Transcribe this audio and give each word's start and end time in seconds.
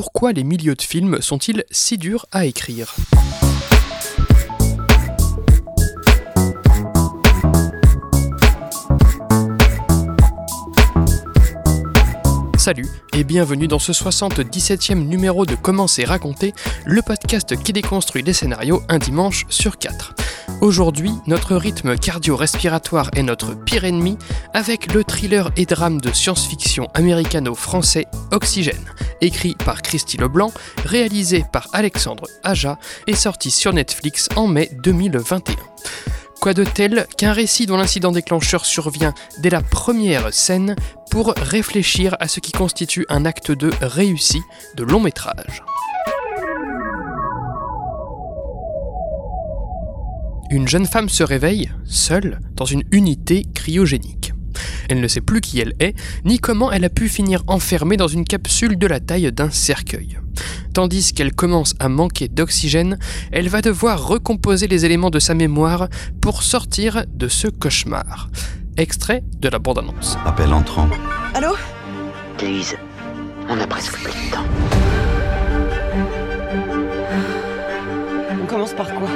pourquoi 0.00 0.30
les 0.30 0.44
milieux 0.44 0.76
de 0.76 0.82
films 0.82 1.20
sont-ils 1.20 1.64
si 1.72 1.98
durs 1.98 2.26
à 2.30 2.46
écrire? 2.46 2.94
Salut 12.56 12.86
et 13.12 13.24
bienvenue 13.24 13.66
dans 13.66 13.80
ce 13.80 13.90
77e 13.90 15.04
numéro 15.04 15.44
de 15.44 15.56
Comment 15.56 15.88
raconté, 16.04 16.54
le 16.86 17.02
podcast 17.02 17.60
qui 17.60 17.72
déconstruit 17.72 18.22
les 18.22 18.34
scénarios 18.34 18.82
un 18.88 18.98
dimanche 18.98 19.46
sur 19.48 19.78
quatre. 19.78 20.14
Aujourd'hui, 20.60 21.12
notre 21.26 21.54
rythme 21.54 21.96
cardio-respiratoire 21.96 23.10
est 23.14 23.22
notre 23.22 23.54
pire 23.54 23.84
ennemi 23.84 24.18
avec 24.54 24.92
le 24.92 25.04
thriller 25.04 25.50
et 25.56 25.66
drame 25.66 26.00
de 26.00 26.12
science-fiction 26.12 26.88
américano-français 26.94 28.06
Oxygène, 28.32 28.84
écrit 29.20 29.54
par 29.64 29.82
Christy 29.82 30.16
Leblanc, 30.16 30.52
réalisé 30.84 31.44
par 31.52 31.68
Alexandre 31.72 32.24
Aja 32.42 32.78
et 33.06 33.14
sorti 33.14 33.50
sur 33.50 33.72
Netflix 33.72 34.28
en 34.36 34.48
mai 34.48 34.70
2021. 34.82 35.54
Quoi 36.40 36.54
de 36.54 36.64
tel 36.64 37.06
qu'un 37.16 37.32
récit 37.32 37.66
dont 37.66 37.76
l'incident 37.76 38.12
déclencheur 38.12 38.64
survient 38.64 39.14
dès 39.38 39.50
la 39.50 39.60
première 39.60 40.32
scène 40.32 40.76
pour 41.10 41.34
réfléchir 41.36 42.16
à 42.20 42.28
ce 42.28 42.40
qui 42.40 42.52
constitue 42.52 43.06
un 43.08 43.24
acte 43.24 43.50
de 43.50 43.70
réussi 43.80 44.40
de 44.76 44.84
long 44.84 45.00
métrage? 45.00 45.62
Une 50.50 50.66
jeune 50.66 50.86
femme 50.86 51.10
se 51.10 51.22
réveille, 51.22 51.70
seule, 51.84 52.40
dans 52.56 52.64
une 52.64 52.82
unité 52.90 53.44
cryogénique. 53.54 54.32
Elle 54.88 55.00
ne 55.00 55.08
sait 55.08 55.20
plus 55.20 55.42
qui 55.42 55.60
elle 55.60 55.74
est, 55.78 55.94
ni 56.24 56.38
comment 56.38 56.72
elle 56.72 56.86
a 56.86 56.88
pu 56.88 57.08
finir 57.08 57.42
enfermée 57.48 57.98
dans 57.98 58.08
une 58.08 58.24
capsule 58.24 58.78
de 58.78 58.86
la 58.86 58.98
taille 58.98 59.30
d'un 59.30 59.50
cercueil. 59.50 60.18
Tandis 60.72 61.12
qu'elle 61.12 61.34
commence 61.34 61.74
à 61.80 61.90
manquer 61.90 62.28
d'oxygène, 62.28 62.98
elle 63.30 63.50
va 63.50 63.60
devoir 63.60 64.06
recomposer 64.06 64.68
les 64.68 64.86
éléments 64.86 65.10
de 65.10 65.18
sa 65.18 65.34
mémoire 65.34 65.88
pour 66.22 66.42
sortir 66.42 67.04
de 67.12 67.28
ce 67.28 67.48
cauchemar. 67.48 68.30
Extrait 68.78 69.24
de 69.38 69.50
la 69.50 69.58
bande-annonce. 69.58 70.16
Appel 70.24 70.52
entrant. 70.54 70.88
Allô? 71.34 71.56
Lise, 72.40 72.76
on 73.50 73.60
a 73.60 73.66
presque 73.66 73.98
plus 73.98 74.12
de 74.12 74.32
temps. 74.32 75.07
On 78.40 78.46
commence 78.46 78.72
par 78.72 78.92
quoi 78.94 79.08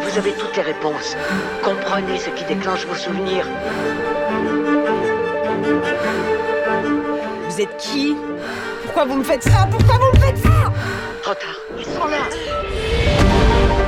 Vous 0.00 0.18
avez 0.18 0.32
toutes 0.32 0.56
les 0.56 0.62
réponses. 0.62 1.16
Comprenez 1.62 2.18
ce 2.18 2.30
qui 2.30 2.44
déclenche 2.44 2.86
vos 2.86 2.94
souvenirs. 2.94 3.46
Vous 7.48 7.60
êtes 7.60 7.76
qui 7.76 8.16
Pourquoi 8.84 9.04
vous 9.04 9.16
me 9.16 9.24
faites 9.24 9.42
ça 9.42 9.68
Pourquoi 9.70 9.96
vous 9.98 10.18
me 10.18 10.24
faites 10.24 10.38
ça 10.38 10.72
Trop 11.22 11.34
tard, 11.34 11.60
ils 11.78 11.84
sont 11.84 12.06
là. 12.06 13.31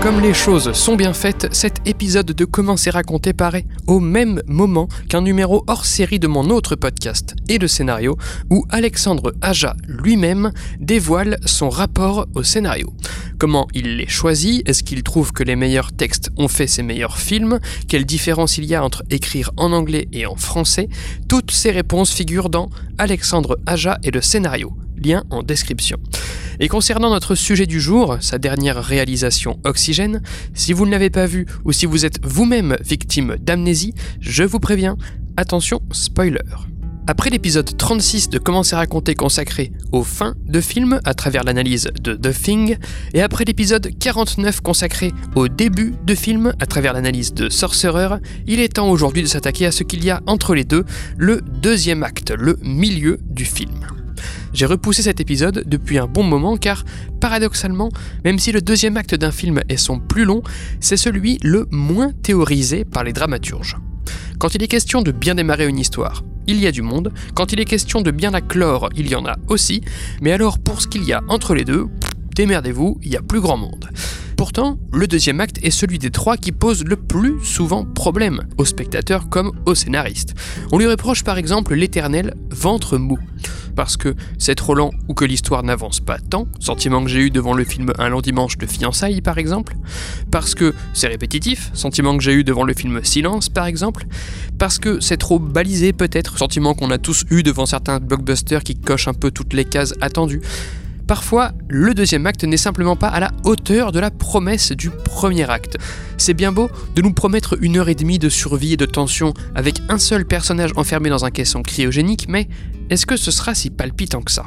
Comme 0.04 0.20
les 0.20 0.34
choses 0.34 0.70
sont 0.72 0.96
bien 0.96 1.14
faites, 1.14 1.48
cet 1.50 1.88
épisode 1.88 2.26
de 2.26 2.44
Comment 2.44 2.76
c'est 2.76 2.90
raconté 2.90 3.32
paraît 3.32 3.64
au 3.86 4.00
même 4.00 4.42
moment 4.46 4.86
qu'un 5.08 5.22
numéro 5.22 5.64
hors 5.66 5.86
série 5.86 6.18
de 6.18 6.26
mon 6.26 6.50
autre 6.50 6.76
podcast 6.76 7.34
et 7.48 7.56
le 7.56 7.68
scénario, 7.68 8.18
où 8.50 8.66
Alexandre 8.68 9.32
Aja 9.40 9.74
lui-même 9.88 10.52
dévoile 10.78 11.38
son 11.46 11.70
rapport 11.70 12.26
au 12.34 12.42
scénario. 12.42 12.92
Comment 13.38 13.66
il 13.72 13.96
les 13.96 14.06
choisit 14.06 14.68
Est-ce 14.68 14.82
qu'il 14.82 15.02
trouve 15.04 15.32
que 15.32 15.42
les 15.42 15.56
meilleurs 15.56 15.90
textes 15.90 16.28
ont 16.36 16.48
fait 16.48 16.66
ses 16.66 16.82
meilleurs 16.82 17.16
films 17.16 17.58
Quelle 17.88 18.04
différence 18.04 18.58
il 18.58 18.66
y 18.66 18.74
a 18.74 18.84
entre 18.84 19.04
écrire 19.08 19.52
en 19.56 19.72
anglais 19.72 20.06
et 20.12 20.26
en 20.26 20.36
français 20.36 20.90
Toutes 21.30 21.50
ces 21.50 21.70
réponses 21.70 22.12
figurent 22.12 22.50
dans 22.50 22.68
Alexandre 22.98 23.58
Aja 23.64 23.96
et 24.02 24.10
le 24.10 24.20
scénario. 24.20 24.74
Lien 25.02 25.24
en 25.30 25.42
description. 25.42 25.98
Et 26.60 26.68
concernant 26.68 27.10
notre 27.10 27.34
sujet 27.34 27.66
du 27.66 27.80
jour, 27.80 28.16
sa 28.20 28.38
dernière 28.38 28.82
réalisation 28.82 29.58
Oxygène, 29.64 30.22
si 30.54 30.72
vous 30.72 30.86
ne 30.86 30.90
l'avez 30.90 31.10
pas 31.10 31.26
vu 31.26 31.46
ou 31.64 31.72
si 31.72 31.86
vous 31.86 32.04
êtes 32.04 32.24
vous-même 32.24 32.76
victime 32.80 33.36
d'amnésie, 33.40 33.94
je 34.20 34.44
vous 34.44 34.60
préviens, 34.60 34.96
attention, 35.36 35.80
spoiler. 35.90 36.38
Après 37.06 37.28
l'épisode 37.28 37.76
36 37.76 38.30
de 38.30 38.38
Comment 38.38 38.62
c'est 38.62 38.76
raconté 38.76 39.14
consacré 39.14 39.72
aux 39.92 40.04
fins 40.04 40.34
de 40.46 40.62
films 40.62 41.00
à 41.04 41.12
travers 41.12 41.44
l'analyse 41.44 41.90
de 42.00 42.14
The 42.14 42.32
Thing, 42.32 42.78
et 43.12 43.20
après 43.20 43.44
l'épisode 43.44 43.90
49 43.98 44.62
consacré 44.62 45.12
au 45.34 45.48
début 45.48 45.94
de 46.02 46.14
film 46.14 46.54
à 46.60 46.66
travers 46.66 46.94
l'analyse 46.94 47.34
de 47.34 47.50
Sorcerer, 47.50 48.16
il 48.46 48.58
est 48.58 48.74
temps 48.76 48.88
aujourd'hui 48.88 49.22
de 49.22 49.28
s'attaquer 49.28 49.66
à 49.66 49.72
ce 49.72 49.82
qu'il 49.82 50.02
y 50.02 50.10
a 50.10 50.22
entre 50.26 50.54
les 50.54 50.64
deux, 50.64 50.86
le 51.18 51.42
deuxième 51.42 52.04
acte, 52.04 52.30
le 52.30 52.58
milieu 52.62 53.18
du 53.28 53.44
film. 53.44 53.86
J'ai 54.54 54.66
repoussé 54.66 55.02
cet 55.02 55.20
épisode 55.20 55.64
depuis 55.66 55.98
un 55.98 56.06
bon 56.06 56.22
moment 56.22 56.56
car, 56.56 56.84
paradoxalement, 57.20 57.90
même 58.24 58.38
si 58.38 58.52
le 58.52 58.60
deuxième 58.60 58.96
acte 58.96 59.16
d'un 59.16 59.32
film 59.32 59.60
est 59.68 59.76
son 59.76 59.98
plus 59.98 60.24
long, 60.24 60.42
c'est 60.78 60.96
celui 60.96 61.38
le 61.42 61.66
moins 61.72 62.12
théorisé 62.22 62.84
par 62.84 63.02
les 63.02 63.12
dramaturges. 63.12 63.76
Quand 64.38 64.54
il 64.54 64.62
est 64.62 64.68
question 64.68 65.02
de 65.02 65.10
bien 65.10 65.34
démarrer 65.34 65.66
une 65.66 65.80
histoire, 65.80 66.22
il 66.46 66.60
y 66.60 66.68
a 66.68 66.72
du 66.72 66.82
monde, 66.82 67.12
quand 67.34 67.52
il 67.52 67.58
est 67.58 67.64
question 67.64 68.00
de 68.00 68.12
bien 68.12 68.30
la 68.30 68.40
clore, 68.40 68.90
il 68.94 69.08
y 69.08 69.16
en 69.16 69.26
a 69.26 69.34
aussi, 69.48 69.80
mais 70.22 70.30
alors 70.30 70.60
pour 70.60 70.80
ce 70.80 70.86
qu'il 70.86 71.02
y 71.02 71.12
a 71.12 71.22
entre 71.28 71.54
les 71.56 71.64
deux, 71.64 71.86
démerdez-vous, 72.36 73.00
il 73.02 73.10
y 73.10 73.16
a 73.16 73.22
plus 73.22 73.40
grand 73.40 73.56
monde. 73.56 73.90
Pourtant, 74.36 74.78
le 74.92 75.08
deuxième 75.08 75.40
acte 75.40 75.58
est 75.64 75.70
celui 75.70 75.98
des 75.98 76.10
trois 76.10 76.36
qui 76.36 76.52
pose 76.52 76.84
le 76.84 76.96
plus 76.96 77.42
souvent 77.42 77.84
problème, 77.84 78.42
aux 78.58 78.64
spectateurs 78.64 79.28
comme 79.28 79.50
aux 79.66 79.74
scénaristes. 79.74 80.34
On 80.70 80.78
lui 80.78 80.86
reproche 80.86 81.24
par 81.24 81.38
exemple 81.38 81.74
l'éternel 81.74 82.34
ventre 82.50 82.98
mou. 82.98 83.18
Parce 83.74 83.96
que 83.96 84.14
c'est 84.38 84.54
trop 84.54 84.74
lent 84.74 84.90
ou 85.08 85.14
que 85.14 85.24
l'histoire 85.24 85.62
n'avance 85.62 86.00
pas 86.00 86.18
tant, 86.18 86.46
sentiment 86.60 87.02
que 87.02 87.10
j'ai 87.10 87.20
eu 87.20 87.30
devant 87.30 87.54
le 87.54 87.64
film 87.64 87.92
Un 87.98 88.08
long 88.08 88.20
dimanche 88.20 88.58
de 88.58 88.66
fiançailles 88.66 89.20
par 89.20 89.38
exemple. 89.38 89.74
Parce 90.30 90.54
que 90.54 90.74
c'est 90.92 91.08
répétitif, 91.08 91.70
sentiment 91.74 92.16
que 92.16 92.22
j'ai 92.22 92.32
eu 92.32 92.44
devant 92.44 92.64
le 92.64 92.74
film 92.74 93.00
Silence 93.04 93.48
par 93.48 93.66
exemple. 93.66 94.06
Parce 94.58 94.78
que 94.78 95.00
c'est 95.00 95.16
trop 95.16 95.38
balisé 95.38 95.92
peut-être, 95.92 96.38
sentiment 96.38 96.74
qu'on 96.74 96.90
a 96.90 96.98
tous 96.98 97.24
eu 97.30 97.42
devant 97.42 97.66
certains 97.66 97.98
blockbusters 97.98 98.62
qui 98.62 98.76
cochent 98.76 99.08
un 99.08 99.14
peu 99.14 99.30
toutes 99.30 99.52
les 99.52 99.64
cases 99.64 99.94
attendues. 100.00 100.42
Parfois, 101.06 101.52
le 101.68 101.92
deuxième 101.92 102.26
acte 102.26 102.44
n'est 102.44 102.56
simplement 102.56 102.96
pas 102.96 103.08
à 103.08 103.20
la 103.20 103.30
hauteur 103.44 103.92
de 103.92 104.00
la 104.00 104.10
promesse 104.10 104.72
du 104.72 104.90
premier 104.90 105.48
acte. 105.50 105.76
C'est 106.16 106.32
bien 106.32 106.50
beau 106.50 106.70
de 106.94 107.02
nous 107.02 107.12
promettre 107.12 107.58
une 107.60 107.76
heure 107.76 107.90
et 107.90 107.94
demie 107.94 108.18
de 108.18 108.30
survie 108.30 108.72
et 108.72 108.78
de 108.78 108.86
tension 108.86 109.34
avec 109.54 109.82
un 109.90 109.98
seul 109.98 110.24
personnage 110.24 110.70
enfermé 110.76 111.10
dans 111.10 111.26
un 111.26 111.30
caisson 111.30 111.62
cryogénique, 111.62 112.26
mais 112.28 112.48
est-ce 112.88 113.04
que 113.04 113.16
ce 113.16 113.30
sera 113.30 113.54
si 113.54 113.68
palpitant 113.68 114.22
que 114.22 114.32
ça? 114.32 114.46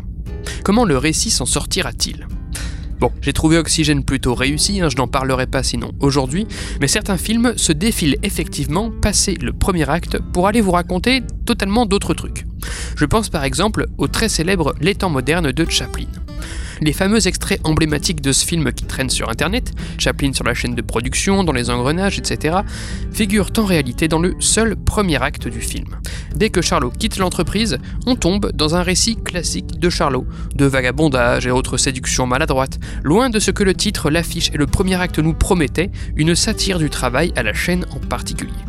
Comment 0.63 0.85
le 0.85 0.97
récit 0.97 1.29
s'en 1.29 1.45
sortira-t-il? 1.45 2.27
Bon, 2.99 3.11
j'ai 3.21 3.33
trouvé 3.33 3.59
Oxygène 3.59 4.03
plutôt 4.03 4.33
réussi, 4.33 4.81
hein, 4.81 4.89
je 4.89 4.97
n'en 4.97 5.07
parlerai 5.07 5.45
pas 5.45 5.61
sinon 5.61 5.91
aujourd'hui, 5.99 6.47
mais 6.81 6.87
certains 6.87 7.17
films 7.17 7.53
se 7.55 7.71
défilent 7.71 8.17
effectivement 8.23 8.89
passer 8.89 9.35
le 9.39 9.53
premier 9.53 9.87
acte 9.87 10.17
pour 10.33 10.47
aller 10.47 10.61
vous 10.61 10.71
raconter 10.71 11.21
totalement 11.45 11.85
d'autres 11.85 12.15
trucs. 12.15 12.45
Je 12.95 13.05
pense 13.05 13.29
par 13.29 13.43
exemple 13.43 13.85
au 13.97 14.07
très 14.07 14.29
célèbre 14.29 14.73
Les 14.81 14.95
temps 14.95 15.09
modernes 15.09 15.51
de 15.51 15.69
Chaplin. 15.69 16.07
Les 16.81 16.93
fameux 16.93 17.27
extraits 17.27 17.59
emblématiques 17.63 18.21
de 18.21 18.31
ce 18.31 18.45
film 18.45 18.71
qui 18.71 18.85
traînent 18.85 19.09
sur 19.09 19.29
internet, 19.29 19.73
Chaplin 19.97 20.31
sur 20.33 20.43
la 20.43 20.53
chaîne 20.53 20.75
de 20.75 20.81
production, 20.81 21.43
dans 21.43 21.53
les 21.53 21.69
engrenages, 21.69 22.19
etc., 22.19 22.57
figurent 23.11 23.49
en 23.57 23.65
réalité 23.65 24.07
dans 24.07 24.19
le 24.19 24.35
seul 24.39 24.75
premier 24.75 25.21
acte 25.21 25.47
du 25.47 25.61
film. 25.61 25.87
Dès 26.35 26.49
que 26.49 26.61
Charlot 26.61 26.91
quitte 26.91 27.17
l'entreprise, 27.17 27.79
on 28.05 28.15
tombe 28.15 28.51
dans 28.53 28.75
un 28.75 28.83
récit 28.83 29.15
classique 29.15 29.79
de 29.79 29.89
Charlot, 29.89 30.27
de 30.55 30.65
vagabondage 30.65 31.47
et 31.47 31.51
autres 31.51 31.77
séductions 31.77 32.27
maladroites, 32.27 32.79
loin 33.03 33.29
de 33.29 33.39
ce 33.39 33.49
que 33.49 33.63
le 33.63 33.73
titre, 33.73 34.11
l'affiche 34.11 34.51
et 34.53 34.57
le 34.57 34.67
premier 34.67 35.01
acte 35.01 35.19
nous 35.19 35.33
promettaient, 35.33 35.89
une 36.15 36.35
satire 36.35 36.77
du 36.77 36.89
travail 36.89 37.33
à 37.35 37.43
la 37.43 37.53
chaîne 37.53 37.85
en 37.91 37.99
particulier. 37.99 38.66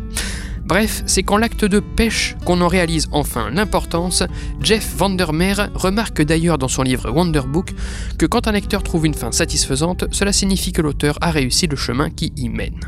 Bref, 0.69 1.01
c'est 1.07 1.23
quand 1.23 1.37
l'acte 1.37 1.65
de 1.65 1.79
pêche 1.79 2.35
qu'on 2.45 2.61
en 2.61 2.67
réalise 2.67 3.07
enfin 3.11 3.49
l'importance. 3.49 4.21
Jeff 4.61 4.87
Vandermeer 4.95 5.71
remarque 5.73 6.21
d'ailleurs 6.21 6.59
dans 6.59 6.67
son 6.67 6.83
livre 6.83 7.09
Wonder 7.09 7.41
Book 7.47 7.73
que 8.19 8.27
quand 8.27 8.47
un 8.47 8.51
lecteur 8.51 8.83
trouve 8.83 9.07
une 9.07 9.15
fin 9.15 9.31
satisfaisante, 9.31 10.05
cela 10.11 10.31
signifie 10.31 10.71
que 10.71 10.83
l'auteur 10.83 11.17
a 11.21 11.31
réussi 11.31 11.65
le 11.65 11.75
chemin 11.75 12.11
qui 12.11 12.31
y 12.37 12.49
mène. 12.49 12.79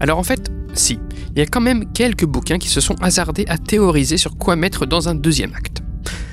Alors 0.00 0.18
en 0.18 0.24
fait, 0.24 0.50
si, 0.74 0.98
il 1.36 1.38
y 1.38 1.42
a 1.42 1.46
quand 1.46 1.60
même 1.60 1.92
quelques 1.92 2.26
bouquins 2.26 2.58
qui 2.58 2.68
se 2.68 2.80
sont 2.80 2.96
hasardés 3.00 3.44
à 3.46 3.58
théoriser 3.58 4.16
sur 4.16 4.36
quoi 4.36 4.56
mettre 4.56 4.84
dans 4.84 5.08
un 5.08 5.14
deuxième 5.14 5.54
acte. 5.54 5.82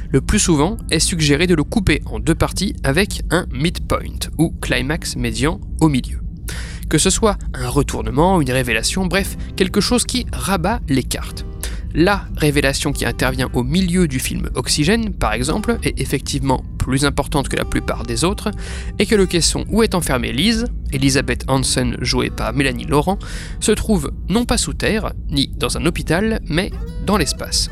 Le 0.10 0.22
plus 0.22 0.40
souvent 0.40 0.78
est 0.90 0.98
suggéré 0.98 1.46
de 1.46 1.54
le 1.54 1.64
couper 1.64 2.02
en 2.08 2.18
deux 2.18 2.34
parties 2.34 2.74
avec 2.84 3.22
un 3.30 3.46
midpoint 3.52 4.32
ou 4.40 4.50
climax 4.62 5.16
médian 5.16 5.62
au 5.80 5.90
milieu 5.90 6.25
que 6.90 6.98
ce 6.98 7.10
soit 7.10 7.38
un 7.54 7.70
retournement, 7.70 8.42
une 8.42 8.52
révélation, 8.52 9.06
bref, 9.06 9.38
quelque 9.56 9.82
chose 9.82 10.06
qui 10.06 10.26
rabat 10.32 10.80
les 10.88 11.04
cartes. 11.04 11.46
La 11.94 12.26
révélation 12.36 12.92
qui 12.92 13.06
intervient 13.06 13.50
au 13.54 13.64
milieu 13.64 14.08
du 14.08 14.20
film 14.20 14.50
Oxygène, 14.56 15.14
par 15.14 15.32
exemple, 15.32 15.78
est 15.84 16.02
effectivement 16.02 16.62
plus 16.78 17.06
importante 17.06 17.48
que 17.48 17.56
la 17.56 17.64
plupart 17.64 18.04
des 18.04 18.26
autres, 18.26 18.52
et 19.00 19.06
que 19.06 19.16
le 19.16 19.26
caisson 19.26 19.64
où 19.70 19.82
est 19.82 19.96
enfermée 19.96 20.34
Lise, 20.34 20.66
Elisabeth 20.92 21.46
Hansen 21.48 21.96
jouée 22.02 22.30
par 22.30 22.54
Mélanie 22.54 22.86
Laurent, 22.86 23.18
se 23.62 23.72
trouve 23.72 24.12
non 24.28 24.44
pas 24.44 24.58
sous 24.58 24.74
terre, 24.74 25.14
ni 25.30 25.48
dans 25.56 25.78
un 25.78 25.86
hôpital, 25.86 26.42
mais 26.48 26.70
dans 27.06 27.18
l'espace. 27.18 27.70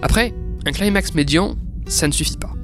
Après, 0.00 0.32
un 0.66 0.72
climax 0.72 1.14
médian, 1.14 1.54
ça 1.86 2.08
ne 2.08 2.12
suffit 2.12 2.38
pas. 2.38 2.57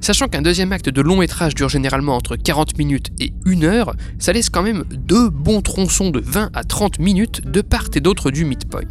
Sachant 0.00 0.28
qu'un 0.28 0.42
deuxième 0.42 0.72
acte 0.72 0.88
de 0.88 1.00
long 1.00 1.16
métrage 1.16 1.54
dure 1.54 1.68
généralement 1.68 2.16
entre 2.16 2.36
40 2.36 2.78
minutes 2.78 3.10
et 3.20 3.32
1 3.46 3.62
heure, 3.62 3.94
ça 4.18 4.32
laisse 4.32 4.50
quand 4.50 4.62
même 4.62 4.84
deux 4.90 5.28
bons 5.28 5.60
tronçons 5.60 6.10
de 6.10 6.20
20 6.20 6.50
à 6.54 6.64
30 6.64 6.98
minutes 6.98 7.46
de 7.46 7.60
part 7.60 7.88
et 7.94 8.00
d'autre 8.00 8.30
du 8.30 8.44
midpoint. 8.44 8.82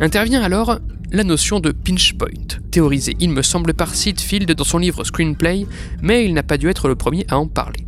Intervient 0.00 0.42
alors 0.42 0.78
la 1.12 1.24
notion 1.24 1.60
de 1.60 1.72
pinch 1.72 2.14
point, 2.14 2.28
théorisée 2.70 3.16
il 3.20 3.30
me 3.30 3.42
semble 3.42 3.74
par 3.74 3.94
Sid 3.94 4.20
Field 4.20 4.50
dans 4.52 4.64
son 4.64 4.78
livre 4.78 5.04
Screenplay, 5.04 5.66
mais 6.02 6.24
il 6.24 6.34
n'a 6.34 6.42
pas 6.42 6.58
dû 6.58 6.68
être 6.68 6.88
le 6.88 6.96
premier 6.96 7.24
à 7.28 7.38
en 7.38 7.46
parler. 7.46 7.85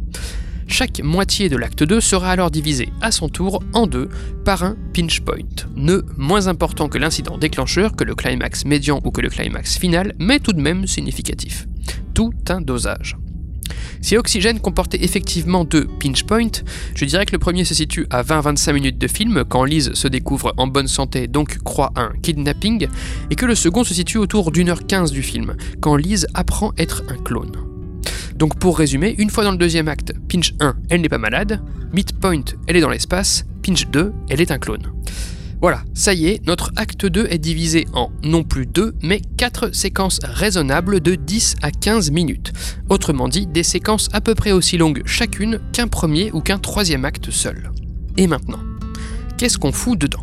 Chaque 0.68 1.00
moitié 1.02 1.48
de 1.48 1.56
l'acte 1.56 1.82
2 1.82 2.00
sera 2.00 2.30
alors 2.30 2.50
divisée 2.50 2.90
à 3.00 3.10
son 3.10 3.28
tour 3.28 3.62
en 3.72 3.86
deux 3.86 4.08
par 4.44 4.62
un 4.62 4.76
pinch 4.94 5.20
point, 5.22 5.38
nœud 5.74 6.04
moins 6.16 6.46
important 6.46 6.88
que 6.88 6.98
l'incident 6.98 7.38
déclencheur, 7.38 7.96
que 7.96 8.04
le 8.04 8.14
climax 8.14 8.64
médian 8.64 9.00
ou 9.02 9.10
que 9.10 9.22
le 9.22 9.30
climax 9.30 9.78
final, 9.78 10.14
mais 10.18 10.38
tout 10.38 10.52
de 10.52 10.60
même 10.60 10.86
significatif. 10.86 11.66
Tout 12.14 12.32
un 12.48 12.60
dosage. 12.60 13.16
Si 14.00 14.16
Oxygène 14.16 14.60
comportait 14.60 15.02
effectivement 15.02 15.64
deux 15.64 15.88
pinch 16.00 16.24
points, 16.24 16.62
je 16.94 17.04
dirais 17.04 17.26
que 17.26 17.32
le 17.32 17.38
premier 17.38 17.64
se 17.64 17.74
situe 17.74 18.06
à 18.10 18.22
20-25 18.22 18.72
minutes 18.72 18.98
de 18.98 19.08
film, 19.08 19.44
quand 19.48 19.64
Lise 19.64 19.92
se 19.94 20.06
découvre 20.06 20.54
en 20.58 20.66
bonne 20.66 20.88
santé, 20.88 21.26
donc 21.26 21.58
croit 21.64 21.92
un 21.96 22.12
kidnapping, 22.22 22.86
et 23.30 23.34
que 23.34 23.46
le 23.46 23.54
second 23.54 23.84
se 23.84 23.94
situe 23.94 24.18
autour 24.18 24.52
d'une 24.52 24.68
heure 24.68 24.86
15 24.86 25.10
du 25.10 25.22
film, 25.22 25.56
quand 25.80 25.96
Lise 25.96 26.26
apprend 26.34 26.72
être 26.78 27.02
un 27.08 27.16
clone. 27.16 27.67
Donc 28.38 28.56
pour 28.60 28.78
résumer, 28.78 29.16
une 29.18 29.30
fois 29.30 29.42
dans 29.42 29.50
le 29.50 29.58
deuxième 29.58 29.88
acte, 29.88 30.14
Pinch 30.28 30.54
1, 30.60 30.76
elle 30.90 31.00
n'est 31.00 31.08
pas 31.08 31.18
malade, 31.18 31.60
Midpoint, 31.92 32.44
elle 32.68 32.76
est 32.76 32.80
dans 32.80 32.88
l'espace, 32.88 33.44
Pinch 33.64 33.88
2, 33.88 34.12
elle 34.30 34.40
est 34.40 34.52
un 34.52 34.58
clone. 34.58 34.92
Voilà, 35.60 35.82
ça 35.92 36.14
y 36.14 36.28
est, 36.28 36.46
notre 36.46 36.70
acte 36.76 37.04
2 37.04 37.26
est 37.30 37.38
divisé 37.38 37.88
en 37.94 38.12
non 38.22 38.44
plus 38.44 38.64
2, 38.64 38.94
mais 39.02 39.20
4 39.38 39.74
séquences 39.74 40.20
raisonnables 40.22 41.00
de 41.00 41.16
10 41.16 41.56
à 41.62 41.72
15 41.72 42.12
minutes. 42.12 42.52
Autrement 42.88 43.28
dit, 43.28 43.48
des 43.48 43.64
séquences 43.64 44.08
à 44.12 44.20
peu 44.20 44.36
près 44.36 44.52
aussi 44.52 44.78
longues 44.78 45.02
chacune 45.04 45.58
qu'un 45.72 45.88
premier 45.88 46.30
ou 46.32 46.40
qu'un 46.40 46.58
troisième 46.58 47.04
acte 47.04 47.32
seul. 47.32 47.72
Et 48.16 48.28
maintenant, 48.28 48.60
qu'est-ce 49.36 49.58
qu'on 49.58 49.72
fout 49.72 49.98
dedans? 49.98 50.22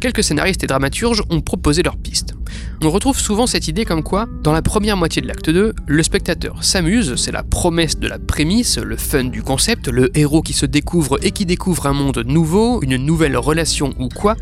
Quelques 0.00 0.24
scénaristes 0.24 0.64
et 0.64 0.66
dramaturges 0.66 1.22
ont 1.28 1.42
proposé 1.42 1.82
leur 1.82 1.98
piste. 1.98 2.34
On 2.80 2.90
retrouve 2.90 3.18
souvent 3.18 3.46
cette 3.46 3.68
idée 3.68 3.84
comme 3.84 4.02
quoi, 4.02 4.26
dans 4.42 4.52
la 4.52 4.62
première 4.62 4.96
moitié 4.96 5.22
de 5.22 5.28
l'acte 5.28 5.50
2, 5.50 5.72
le 5.86 6.02
spectateur 6.02 6.64
s'amuse, 6.64 7.14
c'est 7.14 7.30
la 7.30 7.44
promesse 7.44 7.98
de 7.98 8.08
la 8.08 8.18
prémisse, 8.18 8.78
le 8.78 8.96
fun 8.96 9.24
du 9.24 9.42
concept, 9.42 9.86
le 9.86 10.16
héros 10.18 10.42
qui 10.42 10.52
se 10.52 10.66
découvre 10.66 11.18
et 11.24 11.30
qui 11.30 11.46
découvre 11.46 11.86
un 11.86 11.92
monde 11.92 12.24
nouveau, 12.26 12.82
une 12.82 12.96
nouvelle 12.96 13.36
relation 13.36 13.94
ou 14.00 14.08
quoi, 14.08 14.34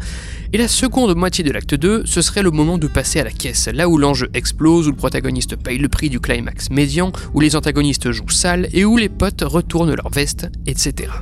et 0.55 0.59
la 0.59 0.69
seconde 0.69 1.15
moitié 1.17 1.45
de 1.45 1.53
l'acte 1.53 1.75
2, 1.75 2.07
ce 2.07 2.23
serait 2.23 2.43
le 2.43 2.51
moment 2.51 2.79
de 2.79 2.87
passer 2.87 3.21
à 3.21 3.25
la 3.25 3.31
caisse, 3.31 3.69
là 3.69 3.89
où 3.89 3.99
l'enjeu 3.99 4.31
explose, 4.33 4.89
où 4.89 4.91
le 4.91 4.97
protagoniste 4.97 5.57
paye 5.57 5.79
le 5.79 5.89
prix 5.89 6.09
du 6.09 6.19
climax 6.19 6.71
médian, 6.71 7.13
où 7.35 7.41
les 7.41 7.57
antagonistes 7.57 8.11
jouent 8.11 8.31
sale 8.31 8.69
et 8.73 8.87
où 8.87 8.97
les 8.97 9.11
potes 9.11 9.43
retournent 9.43 9.95
leur 9.95 10.09
veste, 10.09 10.49
etc. 10.67 11.13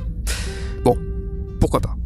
Bon, 0.85 0.97
pourquoi 1.59 1.81
pas 1.81 1.98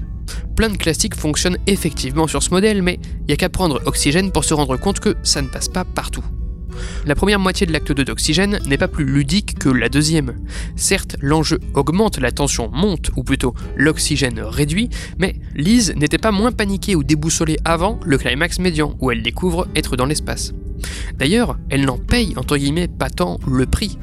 plein 0.56 0.70
de 0.70 0.78
classiques 0.78 1.16
fonctionnent 1.16 1.58
effectivement 1.68 2.28
sur 2.28 2.44
ce 2.44 2.52
modèle, 2.52 2.82
mais 2.82 3.00
il 3.22 3.26
n'y 3.28 3.34
a 3.34 3.38
qu'à 3.38 3.50
prendre 3.50 3.82
Oxygène 3.86 4.32
pour 4.32 4.44
se 4.44 4.54
rendre 4.54 4.78
compte 4.78 5.00
que 5.00 5.16
ça 5.24 5.42
ne 5.42 5.48
passe 5.48 5.68
pas 5.68 5.86
partout. 5.86 6.24
La 7.06 7.16
première 7.16 7.40
moitié 7.40 7.68
de 7.68 7.72
l'acte 7.72 7.92
2 7.92 8.06
d'Oxygène 8.06 8.60
n'est 8.66 8.78
pas 8.78 8.88
plus 8.88 9.06
ludique 9.06 9.60
que 9.60 9.70
la 9.70 9.90
deuxième. 9.90 10.36
Certes, 10.76 11.18
l'enjeu 11.22 11.60
augmente, 11.74 12.18
la 12.18 12.32
tension 12.32 12.70
monte, 12.72 13.12
ou 13.16 13.24
plutôt 13.24 13.54
l'oxygène 13.76 14.40
réduit, 14.40 14.90
mais 15.20 15.36
Lise 15.56 15.94
n'était 15.96 16.18
pas 16.18 16.32
moins 16.32 16.52
paniquée 16.52 16.96
ou 16.96 17.04
déboussolée 17.04 17.58
avant 17.66 18.00
le 18.06 18.18
climax 18.18 18.60
médian, 18.60 18.96
où 19.00 19.12
elle 19.12 19.22
découvre 19.22 19.68
être 19.76 19.96
dans 19.96 20.06
l'espace. 20.06 20.54
D'ailleurs, 21.18 21.58
elle 21.70 21.86
n'en 21.86 21.98
paye 21.98 22.34
entre 22.38 22.58
guillemets 22.58 22.88
pas 22.88 23.10
tant 23.10 23.40
le 23.48 23.66
prix. 23.66 23.98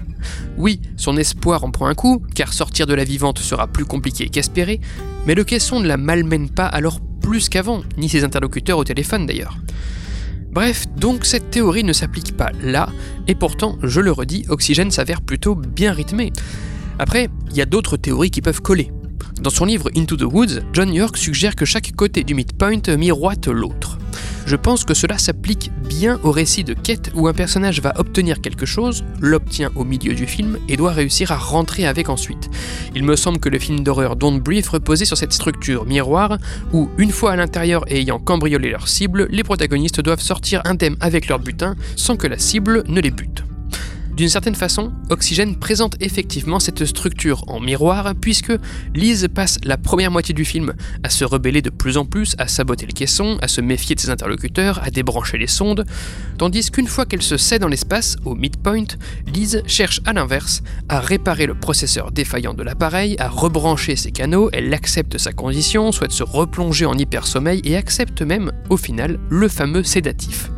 Oui, 0.56 0.81
son 0.96 1.17
espoir 1.17 1.64
en 1.64 1.70
prend 1.70 1.87
un 1.87 1.94
coup, 1.94 2.22
car 2.34 2.52
sortir 2.52 2.87
de 2.87 2.94
la 2.94 3.05
vivante 3.05 3.38
sera 3.38 3.67
plus 3.67 3.84
compliqué 3.84 4.28
qu'espéré, 4.28 4.81
mais 5.26 5.34
le 5.34 5.44
caisson 5.44 5.81
ne 5.81 5.87
la 5.87 5.96
malmène 5.96 6.50
pas 6.50 6.67
alors 6.67 7.00
plus 7.20 7.49
qu'avant, 7.49 7.82
ni 7.96 8.08
ses 8.08 8.25
interlocuteurs 8.25 8.78
au 8.78 8.84
téléphone 8.84 9.26
d'ailleurs. 9.26 9.56
Bref, 10.50 10.87
donc 10.96 11.25
cette 11.25 11.50
théorie 11.50 11.84
ne 11.84 11.93
s'applique 11.93 12.37
pas 12.37 12.50
là, 12.62 12.88
et 13.28 13.34
pourtant, 13.34 13.78
je 13.82 14.00
le 14.00 14.11
redis, 14.11 14.44
Oxygène 14.49 14.90
s'avère 14.90 15.23
plutôt 15.23 15.55
bien 15.55 15.93
rythmé. 15.93 16.32
Après, 16.99 17.28
il 17.50 17.56
y 17.56 17.62
a 17.62 17.66
d'autres 17.66 17.96
théories 17.96 18.31
qui 18.31 18.43
peuvent 18.43 18.61
coller. 18.61 18.90
Dans 19.40 19.50
son 19.50 19.64
livre 19.64 19.90
Into 19.96 20.16
the 20.16 20.25
Woods, 20.31 20.61
John 20.73 20.93
York 20.93 21.16
suggère 21.16 21.55
que 21.55 21.64
chaque 21.64 21.93
côté 21.94 22.25
du 22.25 22.34
midpoint 22.34 22.96
miroite 22.99 23.46
l'autre. 23.46 24.00
Je 24.46 24.56
pense 24.56 24.84
que 24.84 24.94
cela 24.94 25.18
s'applique 25.18 25.70
bien 25.88 26.18
au 26.22 26.30
récit 26.30 26.64
de 26.64 26.74
quête 26.74 27.10
où 27.14 27.28
un 27.28 27.32
personnage 27.32 27.80
va 27.80 27.92
obtenir 27.96 28.40
quelque 28.40 28.66
chose, 28.66 29.04
l'obtient 29.20 29.70
au 29.76 29.84
milieu 29.84 30.14
du 30.14 30.26
film 30.26 30.58
et 30.68 30.76
doit 30.76 30.92
réussir 30.92 31.32
à 31.32 31.36
rentrer 31.36 31.86
avec 31.86 32.08
ensuite. 32.08 32.50
Il 32.94 33.04
me 33.04 33.16
semble 33.16 33.38
que 33.38 33.48
le 33.48 33.58
film 33.58 33.80
d'horreur 33.80 34.16
Don't 34.16 34.40
Breathe 34.40 34.68
reposait 34.68 35.04
sur 35.04 35.16
cette 35.16 35.32
structure 35.32 35.84
miroir 35.86 36.38
où, 36.72 36.88
une 36.98 37.12
fois 37.12 37.32
à 37.32 37.36
l'intérieur 37.36 37.84
et 37.88 38.00
ayant 38.00 38.18
cambriolé 38.18 38.70
leur 38.70 38.88
cible, 38.88 39.28
les 39.30 39.44
protagonistes 39.44 40.00
doivent 40.00 40.20
sortir 40.20 40.62
indemnes 40.64 40.96
avec 41.00 41.28
leur 41.28 41.38
butin 41.38 41.76
sans 41.96 42.16
que 42.16 42.26
la 42.26 42.38
cible 42.38 42.84
ne 42.88 43.00
les 43.00 43.10
bute. 43.10 43.44
D'une 44.20 44.28
certaine 44.28 44.55
façon, 44.55 44.93
Oxygène 45.08 45.56
présente 45.56 45.96
effectivement 46.00 46.61
cette 46.61 46.84
structure 46.84 47.43
en 47.46 47.58
miroir, 47.58 48.12
puisque 48.20 48.52
Lise 48.94 49.28
passe 49.34 49.56
la 49.64 49.78
première 49.78 50.11
moitié 50.11 50.34
du 50.34 50.44
film 50.44 50.75
à 51.02 51.08
se 51.08 51.25
rebeller 51.25 51.62
de 51.62 51.70
plus 51.70 51.96
en 51.96 52.05
plus, 52.05 52.34
à 52.37 52.46
saboter 52.46 52.84
le 52.84 52.93
caisson, 52.93 53.38
à 53.40 53.49
se 53.49 53.62
méfier 53.62 53.94
de 53.94 54.00
ses 54.00 54.11
interlocuteurs, 54.11 54.78
à 54.84 54.90
débrancher 54.90 55.38
les 55.38 55.46
sondes, 55.46 55.87
tandis 56.37 56.70
qu'une 56.70 56.87
fois 56.87 57.06
qu'elle 57.06 57.22
se 57.22 57.38
sait 57.38 57.58
dans 57.58 57.67
l'espace, 57.67 58.17
au 58.26 58.34
midpoint, 58.34 58.84
Lise 59.26 59.62
cherche 59.64 60.02
à 60.05 60.12
l'inverse 60.12 60.62
à 60.90 61.00
réparer 61.00 61.46
le 61.46 61.55
processeur 61.55 62.12
défaillant 62.12 62.52
de 62.52 62.62
l'appareil, 62.62 63.16
à 63.20 63.28
rebrancher 63.31 63.96
ses 63.96 64.12
canaux, 64.12 64.50
elle 64.52 64.75
accepte 64.75 65.16
sa 65.16 65.32
condition, 65.32 65.93
souhaite 65.93 66.12
se 66.12 66.25
replonger 66.25 66.84
en 66.84 66.99
hypersommeil 66.99 67.62
et 67.64 67.75
accepte 67.75 68.20
même, 68.20 68.52
au 68.69 68.76
final, 68.76 69.19
le 69.31 69.49
fameux 69.49 69.82
sédatif. 69.82 70.50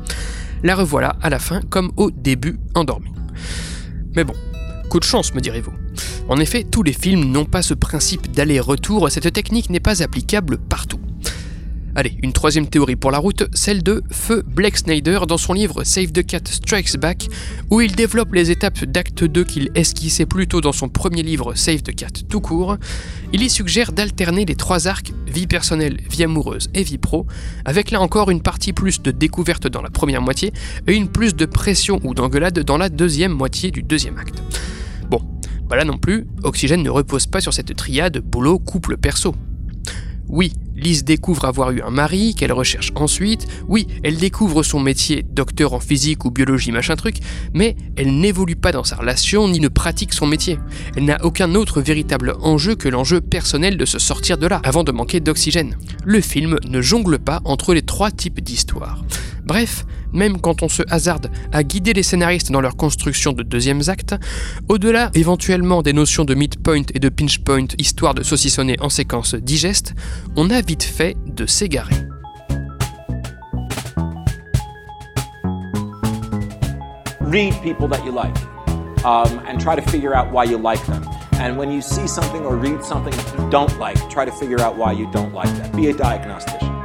La 0.65 0.75
revoilà 0.75 1.15
à 1.23 1.31
la 1.31 1.39
fin 1.39 1.61
comme 1.71 1.93
au 1.97 2.11
début 2.11 2.59
endormie. 2.75 3.22
Mais 4.15 4.25
bon, 4.25 4.35
coup 4.89 5.01
de 5.01 5.05
chance, 5.05 5.35
me 5.35 5.41
direz-vous. 5.41 5.73
En 6.29 6.39
effet, 6.39 6.65
tous 6.65 6.83
les 6.83 6.93
films 6.93 7.25
n'ont 7.25 7.45
pas 7.45 7.63
ce 7.63 7.75
principe 7.75 8.31
d'aller-retour, 8.31 9.11
cette 9.11 9.33
technique 9.33 9.71
n'est 9.71 9.81
pas 9.81 10.03
applicable 10.03 10.59
partout. 10.59 11.01
Allez, 11.95 12.17
une 12.23 12.33
troisième 12.33 12.69
théorie 12.69 12.97
pour 12.97 13.11
la 13.11 13.19
route, 13.19 13.47
celle 13.53 13.83
de 13.83 14.03
Feu 14.11 14.43
Blake 14.47 14.79
Snyder 14.79 15.21
dans 15.29 15.37
son 15.37 15.53
livre 15.53 15.85
Save 15.85 16.11
the 16.11 16.25
Cat 16.25 16.41
Strikes 16.47 16.97
Back, 16.97 17.29
où 17.69 17.83
il 17.83 17.95
développe 17.95 18.33
les 18.33 18.51
étapes 18.51 18.87
d'acte 18.87 19.25
2 19.25 19.45
qu'il 19.45 19.71
esquissait 19.75 20.25
plutôt 20.25 20.63
dans 20.63 20.73
son 20.73 20.89
premier 20.89 21.23
livre 21.23 21.53
Save 21.55 21.83
the 21.83 21.95
Cat 21.95 22.23
tout 22.31 22.41
court. 22.41 22.79
Il 23.35 23.43
y 23.43 23.51
suggère 23.51 23.93
d'alterner 23.93 24.47
les 24.47 24.55
trois 24.55 24.89
arcs, 24.89 25.13
vie 25.27 25.47
personnelle, 25.47 25.99
vie 26.11 26.25
amoureuse 26.25 26.71
et 26.73 26.83
vie 26.83 26.97
pro, 26.97 27.27
avec 27.67 27.91
là 27.91 28.01
encore 28.01 28.31
une 28.31 28.41
partie 28.41 28.73
plus 28.73 29.03
de 29.03 29.11
découverte 29.11 29.67
dans 29.67 29.83
la 29.83 29.91
première 29.91 30.23
moitié 30.23 30.51
et 30.87 30.95
une 30.95 31.09
plus 31.09 31.37
de 31.37 31.45
pression 31.45 32.01
ou 32.05 32.15
d'engueulade 32.15 32.59
dans 32.61 32.79
la 32.79 32.89
deuxième 32.89 33.33
moitié 33.33 33.71
du 33.71 33.83
deuxième 33.83 34.17
acte. 34.17 34.43
Bon, 35.11 35.21
bah 35.69 35.77
là 35.77 35.85
non 35.85 35.99
plus, 35.99 36.27
Oxygène 36.43 36.83
ne 36.83 36.91
repose 36.91 37.27
pas 37.27 37.43
sur 37.43 37.53
cette 37.53 37.77
triade 37.77 38.17
boulot, 38.17 38.59
couple, 38.59 38.97
perso. 38.97 39.35
Oui, 40.29 40.55
Lise 40.83 41.05
découvre 41.05 41.45
avoir 41.45 41.71
eu 41.71 41.81
un 41.81 41.91
mari, 41.91 42.35
qu'elle 42.35 42.53
recherche 42.53 42.93
ensuite. 42.97 43.47
Oui, 43.69 43.87
elle 44.03 44.17
découvre 44.17 44.63
son 44.63 44.81
métier, 44.81 45.23
docteur 45.23 45.75
en 45.75 45.81
physique 45.81 46.25
ou 46.25 46.31
biologie, 46.31 46.73
machin 46.73 46.97
truc, 46.97 47.17
mais 47.55 47.77
elle 47.97 48.19
n'évolue 48.19 48.57
pas 48.57 48.73
dans 48.73 48.83
sa 48.83 48.97
relation 48.97 49.47
ni 49.49 49.61
ne 49.61 49.69
pratique 49.69 50.13
son 50.13 50.27
métier. 50.27 50.59
Elle 50.97 51.05
n'a 51.05 51.25
aucun 51.25 51.55
autre 51.55 51.81
véritable 51.81 52.35
enjeu 52.41 52.75
que 52.75 52.89
l'enjeu 52.89 53.21
personnel 53.21 53.77
de 53.77 53.85
se 53.85 53.99
sortir 53.99 54.39
de 54.39 54.47
là, 54.47 54.61
avant 54.65 54.83
de 54.83 54.91
manquer 54.93 55.21
d'oxygène. 55.21 55.77
Le 56.05 56.21
film 56.21 56.59
ne 56.67 56.83
jongle 56.83 57.19
pas 57.19 57.41
entre 57.45 57.75
les 57.75 57.83
trois 57.83 58.11
types 58.11 58.41
d'histoires. 58.41 59.05
Bref, 59.45 59.85
même 60.13 60.41
quand 60.41 60.63
on 60.63 60.69
se 60.69 60.83
hasarde 60.89 61.31
à 61.53 61.63
guider 61.63 61.93
les 61.93 62.03
scénaristes 62.03 62.53
dans 62.53 62.61
leur 62.61 62.77
construction 62.77 63.33
de 63.33 63.43
deuxièmes 63.43 63.83
actes, 63.89 64.15
au-delà 64.69 65.11
éventuellement 65.15 65.83
des 65.83 65.93
notions 65.93 66.25
de 66.25 66.35
midpoint 66.35 66.83
et 66.95 66.99
de 66.99 67.09
pinch 67.09 67.39
point 67.41 67.67
histoire 67.79 68.15
de 68.15 68.23
saucissonner 68.23 68.77
en 68.81 68.89
séquence 68.89 69.35
digeste, 69.35 69.95
on 70.37 70.51
a 70.51 70.61
vite 70.61 70.85
fait 70.85 71.17
de 71.27 71.47
s'égarer. 71.47 71.95
Read 77.21 77.55
people 77.63 77.89
that 77.89 78.05
you 78.05 78.13
like 78.13 78.37
um, 79.05 79.41
and 79.49 79.59
try 79.59 79.75
to 79.75 79.83
figure 79.91 80.15
out 80.15 80.31
why 80.31 80.45
you 80.45 80.59
like 80.59 80.85
them. 80.87 81.03
And 81.41 81.57
when 81.57 81.73
you 81.73 81.81
see 81.81 82.07
something 82.07 82.45
or 82.45 82.57
read 82.57 82.85
something 82.85 83.15
you 83.15 83.51
don't 83.51 83.77
like, 83.79 83.97
try 84.11 84.25
to 84.25 84.33
figure 84.33 84.61
out 84.61 84.77
why 84.77 84.93
you 84.93 85.11
don't 85.11 85.33
like 85.33 85.49
that. 85.57 85.75
Be 85.75 85.89
a 85.89 85.95
diagnostician. 85.95 86.82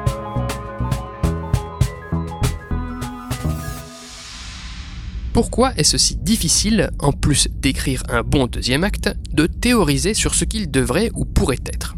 Pourquoi 5.37 5.71
est-ce 5.77 5.99
si 5.99 6.15
difficile, 6.15 6.89
en 6.97 7.11
plus 7.11 7.47
d'écrire 7.61 8.01
un 8.09 8.23
bon 8.23 8.47
deuxième 8.47 8.83
acte, 8.83 9.15
de 9.31 9.45
théoriser 9.45 10.15
sur 10.15 10.33
ce 10.33 10.45
qu'il 10.45 10.71
devrait 10.71 11.11
ou 11.13 11.25
pourrait 11.25 11.59
être? 11.67 11.95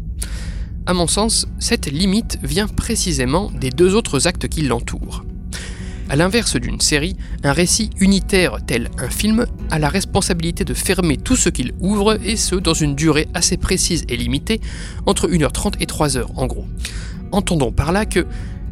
À 0.84 0.92
mon 0.92 1.06
sens, 1.06 1.46
cette 1.58 1.90
limite 1.90 2.38
vient 2.42 2.68
précisément 2.68 3.50
des 3.50 3.70
deux 3.70 3.94
autres 3.94 4.26
actes 4.26 4.46
qui 4.46 4.60
l'entourent. 4.60 5.24
À 6.10 6.16
l'inverse 6.16 6.56
d'une 6.56 6.80
série, 6.80 7.16
un 7.42 7.54
récit 7.54 7.88
unitaire 7.98 8.58
tel 8.66 8.90
un 8.98 9.08
film 9.08 9.46
a 9.70 9.78
la 9.78 9.88
responsabilité 9.88 10.66
de 10.66 10.74
fermer 10.74 11.16
tout 11.16 11.36
ce 11.36 11.48
qu'il 11.48 11.72
ouvre 11.80 12.18
et 12.22 12.36
ce 12.36 12.56
dans 12.56 12.74
une 12.74 12.94
durée 12.94 13.26
assez 13.32 13.56
précise 13.56 14.04
et 14.10 14.18
limitée, 14.18 14.60
entre 15.06 15.28
1h30 15.28 15.76
et 15.80 15.86
3h 15.86 16.26
en 16.36 16.46
gros. 16.46 16.66
Entendons 17.32 17.72
par 17.72 17.92
là 17.92 18.04
que 18.04 18.26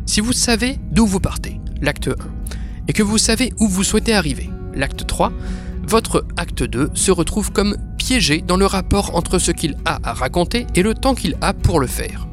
si 0.05 0.21
vous 0.21 0.35
savez 0.35 0.77
d'où 0.93 1.07
vous 1.07 1.21
partez, 1.21 1.59
l'acte 1.81 2.09
1, 2.09 2.13
et 2.89 2.93
que 2.93 3.03
vous 3.03 3.17
savez 3.17 3.55
où 3.59 3.67
vous 3.67 3.85
souhaitez 3.85 4.13
arriver, 4.13 4.51
l'acte 4.75 5.07
3, 5.07 5.33
votre 5.87 6.25
acte 6.37 6.63
2 6.63 6.91
se 6.95 7.11
retrouve 7.11 7.53
comme 7.53 7.77
piégé 7.97 8.43
dans 8.47 8.57
le 8.57 8.67
rapport 8.67 9.15
entre 9.17 9.39
ce 9.39 9.53
qu'il 9.53 9.77
a 9.85 9.99
à 10.03 10.13
raconter 10.13 10.67
et 10.75 10.83
le 10.83 10.95
temps 10.95 11.15
qu'il 11.15 11.37
a 11.41 11.53
pour 11.55 11.81
le 11.81 11.87
faire. 11.87 12.27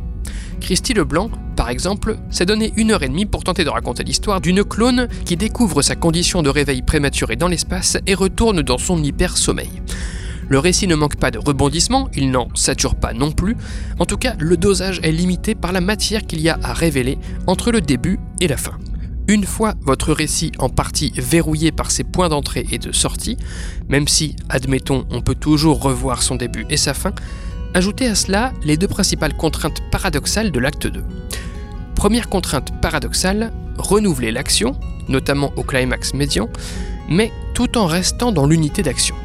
Christy 0.59 0.93
Leblanc, 0.93 1.29
par 1.55 1.69
exemple, 1.69 2.17
s'est 2.29 2.45
donné 2.45 2.73
une 2.75 2.91
heure 2.91 3.03
et 3.03 3.07
demie 3.07 3.25
pour 3.25 3.43
tenter 3.43 3.63
de 3.63 3.69
raconter 3.69 4.03
l'histoire 4.03 4.41
d'une 4.41 4.63
clone 4.63 5.07
qui 5.23 5.37
découvre 5.37 5.81
sa 5.81 5.95
condition 5.95 6.43
de 6.43 6.49
réveil 6.49 6.81
prématuré 6.81 7.35
dans 7.35 7.47
l'espace 7.47 7.97
et 8.07 8.13
retourne 8.13 8.61
dans 8.61 8.77
son 8.77 9.01
hyper-sommeil. 9.03 9.81
Le 10.47 10.59
récit 10.59 10.87
ne 10.87 10.95
manque 10.95 11.15
pas 11.15 11.31
de 11.31 11.39
rebondissements, 11.39 12.09
il 12.13 12.29
n'en 12.29 12.49
sature 12.53 12.95
pas 12.95 13.13
non 13.13 13.31
plus, 13.31 13.55
en 13.99 14.05
tout 14.05 14.17
cas 14.17 14.35
le 14.37 14.57
dosage 14.57 14.99
est 15.01 15.11
limité 15.11 15.55
par 15.55 15.71
la 15.71 15.81
matière 15.81 16.25
qu'il 16.25 16.41
y 16.41 16.49
a 16.49 16.59
à 16.61 16.73
révéler 16.73 17.17
entre 17.47 17.71
le 17.71 17.81
début 17.81 18.19
et 18.41 18.47
la 18.47 18.57
fin. 18.57 18.77
Une 19.27 19.43
fois 19.43 19.73
votre 19.81 20.13
récit 20.13 20.51
en 20.59 20.69
partie 20.69 21.11
verrouillé 21.15 21.71
par 21.71 21.89
ses 21.89 22.03
points 22.03 22.29
d'entrée 22.29 22.67
et 22.71 22.77
de 22.77 22.91
sortie, 22.91 23.37
même 23.89 24.07
si, 24.07 24.35
admettons, 24.49 25.05
on 25.09 25.21
peut 25.21 25.33
toujours 25.33 25.81
revoir 25.81 26.21
son 26.21 26.35
début 26.35 26.67
et 26.69 26.77
sa 26.77 26.93
fin, 26.93 27.11
ajoutez 27.73 28.05
à 28.05 28.13
cela 28.13 28.53
les 28.63 28.77
deux 28.77 28.87
principales 28.87 29.35
contraintes 29.35 29.81
paradoxales 29.89 30.51
de 30.51 30.59
l'acte 30.59 30.85
2. 30.85 31.03
Première 31.95 32.29
contrainte 32.29 32.79
paradoxale, 32.81 33.51
renouveler 33.79 34.31
l'action, 34.31 34.79
notamment 35.07 35.51
au 35.55 35.63
climax 35.63 36.13
médian, 36.13 36.47
mais 37.09 37.31
tout 37.55 37.79
en 37.79 37.87
restant 37.87 38.31
dans 38.31 38.45
l'unité 38.45 38.83
d'action. 38.83 39.15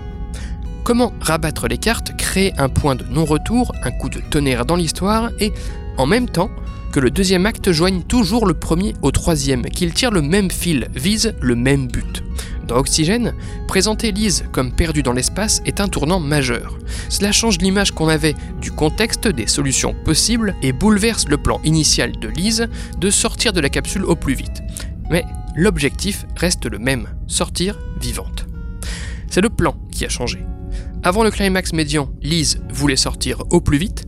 Comment 0.83 1.13
rabattre 1.21 1.69
les 1.69 1.77
cartes, 1.77 2.17
créer 2.17 2.55
un 2.59 2.71
point 2.71 2.95
de 2.95 3.05
non-retour, 3.05 3.73
un 3.85 3.91
coup 3.91 4.09
de 4.09 4.21
tonnerre 4.21 4.65
dans 4.65 4.77
l'histoire, 4.77 5.31
et 5.41 5.53
en 5.99 6.07
même 6.07 6.29
temps 6.29 6.51
que 6.93 7.01
le 7.01 7.11
deuxième 7.11 7.47
acte 7.47 7.73
joigne 7.73 8.03
toujours 8.03 8.47
le 8.47 8.55
premier 8.55 8.95
au 9.03 9.11
troisième, 9.11 9.63
qu'il 9.63 9.95
tire 9.95 10.11
le 10.11 10.23
même 10.23 10.51
fil, 10.51 10.89
vise 10.95 11.35
le 11.41 11.55
même 11.55 11.87
but. 11.87 12.23
Dans 12.67 12.77
Oxygène, 12.77 13.35
présenter 13.67 14.13
Lise 14.13 14.45
comme 14.53 14.73
perdue 14.73 15.03
dans 15.03 15.13
l'espace 15.13 15.61
est 15.67 15.81
un 15.81 15.89
tournant 15.89 16.21
majeur. 16.21 16.79
Cela 17.09 17.33
change 17.33 17.59
l'image 17.59 17.93
qu'on 17.93 18.09
avait 18.09 18.37
du 18.61 18.71
contexte, 18.71 19.27
des 19.27 19.47
solutions 19.47 19.95
possibles 20.05 20.55
et 20.63 20.73
bouleverse 20.73 21.29
le 21.29 21.37
plan 21.37 21.61
initial 21.65 22.13
de 22.13 22.29
Lise 22.29 22.69
de 22.99 23.11
sortir 23.11 23.53
de 23.53 23.61
la 23.61 23.71
capsule 23.71 24.05
au 24.05 24.15
plus 24.15 24.35
vite. 24.35 24.63
Mais 25.11 25.25
l'objectif 25.57 26.27
reste 26.37 26.67
le 26.67 26.79
même, 26.79 27.09
sortir 27.27 27.79
vivante. 28.01 28.47
C'est 29.29 29.41
le 29.41 29.51
plan 29.51 29.75
qui 29.91 30.05
a 30.05 30.09
changé. 30.09 30.39
Avant 31.03 31.25
le 31.25 31.31
climax 31.31 31.73
médian, 31.73 32.11
Lise 32.21 32.61
voulait 32.71 32.97
sortir 32.97 33.43
au 33.51 33.61
plus 33.61 33.79
vite. 33.79 34.07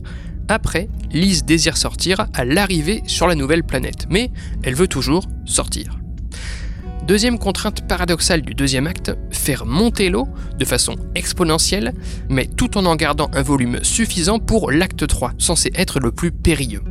Après, 0.53 0.87
Lise 1.11 1.45
désire 1.45 1.77
sortir 1.77 2.27
à 2.31 2.45
l'arrivée 2.45 3.01
sur 3.07 3.25
la 3.25 3.33
nouvelle 3.33 3.63
planète, 3.63 4.05
mais 4.11 4.29
elle 4.61 4.75
veut 4.75 4.87
toujours 4.87 5.25
sortir. 5.45 5.97
Deuxième 7.07 7.39
contrainte 7.39 7.87
paradoxale 7.87 8.43
du 8.43 8.53
deuxième 8.53 8.85
acte, 8.85 9.17
faire 9.31 9.65
monter 9.65 10.11
l'eau 10.11 10.27
de 10.59 10.63
façon 10.63 10.95
exponentielle, 11.15 11.95
mais 12.29 12.45
tout 12.45 12.77
en 12.77 12.85
en 12.85 12.95
gardant 12.95 13.31
un 13.33 13.41
volume 13.41 13.83
suffisant 13.83 14.37
pour 14.37 14.69
l'acte 14.69 15.07
3, 15.07 15.33
censé 15.39 15.71
être 15.73 15.99
le 15.99 16.11
plus 16.11 16.31
périlleux. 16.31 16.83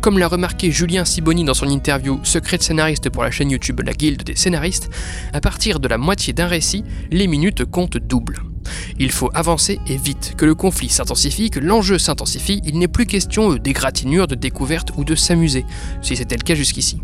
Comme 0.00 0.16
l'a 0.16 0.28
remarqué 0.28 0.70
Julien 0.70 1.04
Siboni 1.04 1.42
dans 1.42 1.52
son 1.52 1.68
interview 1.68 2.20
Secret 2.22 2.58
de 2.58 2.62
scénariste 2.62 3.10
pour 3.10 3.24
la 3.24 3.32
chaîne 3.32 3.50
YouTube 3.50 3.80
La 3.84 3.92
Guilde 3.92 4.22
des 4.22 4.36
scénaristes, 4.36 4.88
à 5.32 5.40
partir 5.40 5.80
de 5.80 5.88
la 5.88 5.98
moitié 5.98 6.32
d'un 6.32 6.46
récit, 6.46 6.84
les 7.10 7.26
minutes 7.26 7.64
comptent 7.64 7.98
double. 7.98 8.53
Il 8.98 9.10
faut 9.10 9.30
avancer 9.34 9.80
et 9.86 9.96
vite, 9.96 10.34
que 10.36 10.44
le 10.44 10.54
conflit 10.54 10.88
s'intensifie, 10.88 11.50
que 11.50 11.60
l'enjeu 11.60 11.98
s'intensifie, 11.98 12.60
il 12.64 12.78
n'est 12.78 12.88
plus 12.88 13.06
question 13.06 13.54
d'égratignures, 13.54 14.26
de 14.26 14.34
découvertes 14.34 14.90
ou 14.96 15.04
de 15.04 15.14
s'amuser, 15.14 15.64
si 16.02 16.16
c'était 16.16 16.36
le 16.36 16.42
cas 16.42 16.54
jusqu'ici. 16.54 16.98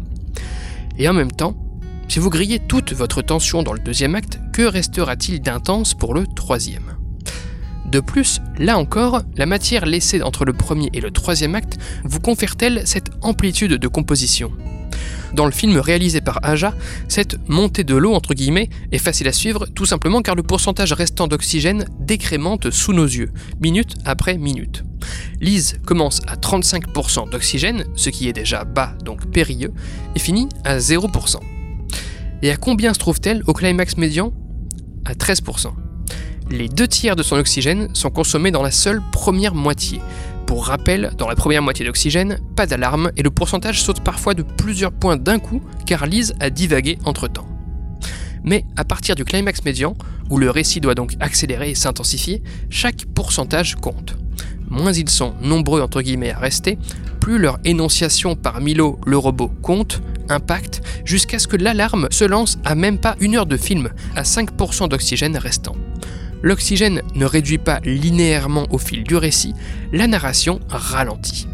Et 0.99 1.09
en 1.09 1.13
même 1.13 1.33
temps, 1.33 1.57
si 2.09 2.19
vous 2.19 2.31
grillez 2.31 2.59
toute 2.59 2.93
votre 2.93 3.23
tension 3.23 3.63
dans 3.63 3.73
le 3.73 3.79
deuxième 3.79 4.15
acte, 4.15 4.41
que 4.53 4.63
restera-t-il 4.63 5.41
d'intense 5.41 5.95
pour 5.95 6.13
le 6.15 6.27
troisième? 6.27 6.97
De 7.87 8.01
plus, 8.01 8.41
là 8.59 8.79
encore, 8.79 9.23
la 9.37 9.47
matière 9.47 9.85
laissée 9.85 10.23
entre 10.23 10.45
le 10.45 10.53
premier 10.53 10.91
et 10.93 11.01
le 11.01 11.11
troisième 11.11 11.55
acte 11.55 11.79
vous 12.05 12.21
confère-t-elle 12.21 12.87
cette 12.87 13.11
amplitude 13.23 13.73
de 13.73 13.89
composition? 13.89 14.53
Dans 15.35 15.47
le 15.47 15.53
film 15.53 15.79
réalisé 15.79 16.21
par 16.21 16.41
Aja, 16.43 16.75
cette 17.09 17.39
montée 17.49 17.85
de 17.85 17.95
l'eau 17.95 18.15
entre 18.15 18.35
guillemets 18.35 18.69
est 18.93 18.99
facile 18.99 19.29
à 19.29 19.33
suivre 19.33 19.67
tout 19.67 19.87
simplement 19.87 20.23
car 20.23 20.35
le 20.35 20.43
pourcentage 20.43 20.93
restant 20.93 21.29
d'oxygène 21.29 21.87
décrémente 22.01 22.71
sous 22.71 22.93
nos 22.93 23.07
yeux, 23.07 23.31
minute 23.61 23.97
après 24.05 24.37
minute. 24.37 24.85
Lise 25.41 25.81
commence 25.87 26.21
à 26.27 26.37
35% 26.37 27.31
d'oxygène, 27.31 27.85
ce 27.97 28.11
qui 28.11 28.29
est 28.29 28.33
déjà 28.33 28.65
bas 28.65 28.95
donc 29.05 29.31
périlleux, 29.31 29.73
et 30.15 30.19
finit 30.19 30.49
à 30.65 30.79
0%. 30.79 31.37
Et 32.43 32.51
à 32.51 32.57
combien 32.57 32.95
se 32.95 32.99
trouve-t-elle 32.99 33.43
au 33.47 33.53
climax 33.53 33.97
médian? 33.97 34.33
À 35.05 35.13
13%. 35.15 35.73
Les 36.51 36.69
deux 36.69 36.89
tiers 36.89 37.15
de 37.15 37.23
son 37.23 37.37
oxygène 37.37 37.95
sont 37.95 38.11
consommés 38.11 38.51
dans 38.51 38.63
la 38.63 38.73
seule 38.73 39.01
première 39.13 39.55
moitié. 39.55 40.01
Pour 40.51 40.67
rappel, 40.67 41.13
dans 41.17 41.29
la 41.29 41.37
première 41.37 41.63
moitié 41.63 41.87
d'oxygène, 41.87 42.41
pas 42.57 42.67
d'alarme 42.67 43.13
et 43.17 43.23
le 43.23 43.31
pourcentage 43.31 43.81
saute 43.81 44.01
parfois 44.01 44.35
de 44.35 44.43
plusieurs 44.43 44.91
points 44.91 45.17
d'un 45.17 45.39
coup 45.39 45.63
car 45.87 46.07
Lise 46.07 46.35
a 46.41 46.51
divagué 46.51 46.99
entre 47.05 47.29
temps. 47.29 47.47
Mais 48.43 48.65
à 48.77 48.85
partir 48.85 49.15
du 49.15 49.25
climax 49.25 49.65
médian, 49.65 49.95
où 50.29 50.39
le 50.39 50.51
récit 50.51 50.81
doit 50.81 50.97
donc 50.97 51.13
accélérer 51.21 51.71
et 51.71 51.75
s'intensifier, 51.77 52.43
chaque 52.69 53.05
pourcentage 53.15 53.77
compte. 53.77 54.17
Moins 54.69 54.93
ils 54.93 55.09
sont 55.09 55.35
nombreux 55.41 55.83
entre 55.83 56.03
guillemets 56.03 56.33
à 56.33 56.41
rester, 56.41 56.79
plus 57.21 57.39
leur 57.39 57.61
énonciation 57.65 58.35
par 58.35 58.61
Milo 58.61 58.99
le 59.07 59.19
robot 59.19 59.53
compte, 59.63 60.03
impacte, 60.29 60.83
jusqu'à 61.05 61.39
ce 61.39 61.47
que 61.47 61.59
l'alarme 61.59 62.09
se 62.11 62.25
lance 62.25 62.59
à 62.65 62.75
même 62.75 62.99
pas 62.99 63.15
une 63.21 63.37
heure 63.37 63.47
de 63.47 63.57
film, 63.57 63.91
à 64.17 64.23
5% 64.23 64.89
d'oxygène 64.89 65.37
restant. 65.37 65.77
L'oxygène 66.43 67.03
ne 67.15 67.25
réduit 67.25 67.59
pas 67.59 67.81
linéairement 67.81 68.67
au 68.71 68.79
fil 68.79 69.05
du 69.05 69.17
récit, 69.17 69.55
la 69.93 70.07
narration 70.07 70.61
ralentit. 70.69 71.47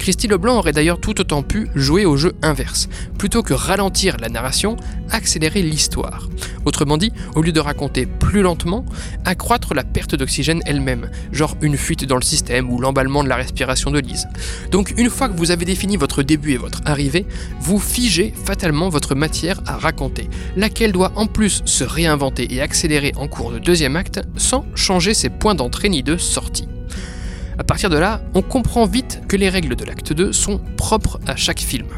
Christy 0.00 0.28
Leblanc 0.28 0.56
aurait 0.56 0.72
d'ailleurs 0.72 0.98
tout 0.98 1.20
autant 1.20 1.42
pu 1.42 1.68
jouer 1.74 2.06
au 2.06 2.16
jeu 2.16 2.32
inverse. 2.40 2.88
Plutôt 3.18 3.42
que 3.42 3.52
ralentir 3.52 4.16
la 4.18 4.30
narration, 4.30 4.76
accélérer 5.10 5.60
l'histoire. 5.60 6.26
Autrement 6.64 6.96
dit, 6.96 7.12
au 7.36 7.42
lieu 7.42 7.52
de 7.52 7.60
raconter 7.60 8.06
plus 8.06 8.40
lentement, 8.40 8.86
accroître 9.26 9.74
la 9.74 9.84
perte 9.84 10.14
d'oxygène 10.14 10.62
elle-même, 10.64 11.10
genre 11.32 11.54
une 11.60 11.76
fuite 11.76 12.06
dans 12.06 12.16
le 12.16 12.22
système 12.22 12.72
ou 12.72 12.80
l'emballement 12.80 13.22
de 13.22 13.28
la 13.28 13.36
respiration 13.36 13.90
de 13.90 13.98
Lise. 13.98 14.26
Donc 14.70 14.94
une 14.96 15.10
fois 15.10 15.28
que 15.28 15.36
vous 15.36 15.50
avez 15.50 15.66
défini 15.66 15.98
votre 15.98 16.22
début 16.22 16.52
et 16.52 16.56
votre 16.56 16.80
arrivée, 16.86 17.26
vous 17.60 17.78
figez 17.78 18.32
fatalement 18.46 18.88
votre 18.88 19.14
matière 19.14 19.60
à 19.66 19.76
raconter, 19.76 20.30
laquelle 20.56 20.92
doit 20.92 21.12
en 21.16 21.26
plus 21.26 21.60
se 21.66 21.84
réinventer 21.84 22.54
et 22.54 22.62
accélérer 22.62 23.12
en 23.16 23.28
cours 23.28 23.52
de 23.52 23.58
deuxième 23.58 23.96
acte 23.96 24.22
sans 24.38 24.64
changer 24.74 25.12
ses 25.12 25.28
points 25.28 25.54
d'entrée 25.54 25.90
ni 25.90 26.02
de 26.02 26.16
sortie. 26.16 26.68
À 27.60 27.62
partir 27.62 27.90
de 27.90 27.98
là, 27.98 28.22
on 28.32 28.40
comprend 28.40 28.86
vite 28.86 29.20
que 29.28 29.36
les 29.36 29.50
règles 29.50 29.76
de 29.76 29.84
l'acte 29.84 30.14
2 30.14 30.32
sont 30.32 30.58
propres 30.78 31.20
à 31.26 31.36
chaque 31.36 31.60
film. 31.60 31.88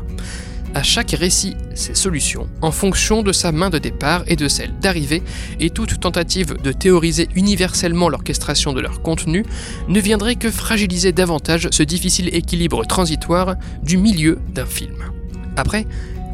À 0.75 0.83
chaque 0.83 1.13
récit, 1.13 1.55
ses 1.77 1.95
solutions, 1.95 2.49
en 2.63 2.73
fonction 2.73 3.23
de 3.23 3.31
sa 3.31 3.53
main 3.53 3.71
de 3.71 3.79
départ 3.79 4.25
et 4.27 4.35
de 4.35 4.49
celle 4.49 4.77
d'arrivée, 4.81 5.23
et 5.61 5.71
toute 5.71 6.01
tentative 6.01 6.61
de 6.61 6.73
théoriser 6.73 7.29
universellement 7.37 8.09
l'orchestration 8.09 8.73
de 8.73 8.81
leur 8.81 9.03
contenu 9.03 9.45
ne 9.87 10.01
viendrait 10.01 10.35
que 10.35 10.51
fragiliser 10.51 11.13
davantage 11.13 11.69
ce 11.71 11.85
difficile 11.85 12.35
équilibre 12.35 12.85
transitoire 12.85 13.55
du 13.85 13.99
milieu 13.99 14.41
d'un 14.53 14.67
film. 14.67 14.97
Après, 15.57 15.87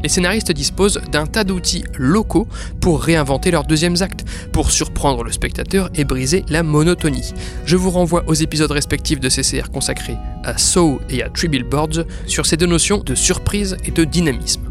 les 0.03 0.09
scénaristes 0.09 0.51
disposent 0.51 1.01
d'un 1.11 1.25
tas 1.25 1.43
d'outils 1.43 1.83
locaux 1.97 2.47
pour 2.81 3.01
réinventer 3.01 3.51
leurs 3.51 3.65
deuxièmes 3.65 4.01
actes, 4.01 4.25
pour 4.51 4.71
surprendre 4.71 5.23
le 5.23 5.31
spectateur 5.31 5.89
et 5.95 6.05
briser 6.05 6.43
la 6.49 6.63
monotonie. 6.63 7.33
Je 7.65 7.75
vous 7.75 7.91
renvoie 7.91 8.23
aux 8.27 8.33
épisodes 8.33 8.71
respectifs 8.71 9.19
de 9.19 9.29
CCR 9.29 9.69
consacrés 9.71 10.17
à 10.43 10.57
Saw 10.57 10.99
et 11.09 11.23
à 11.23 11.29
Three 11.29 11.47
Billboards 11.47 12.05
sur 12.25 12.45
ces 12.45 12.57
deux 12.57 12.65
notions 12.65 12.99
de 12.99 13.15
surprise 13.15 13.77
et 13.85 13.91
de 13.91 14.03
dynamisme. 14.03 14.68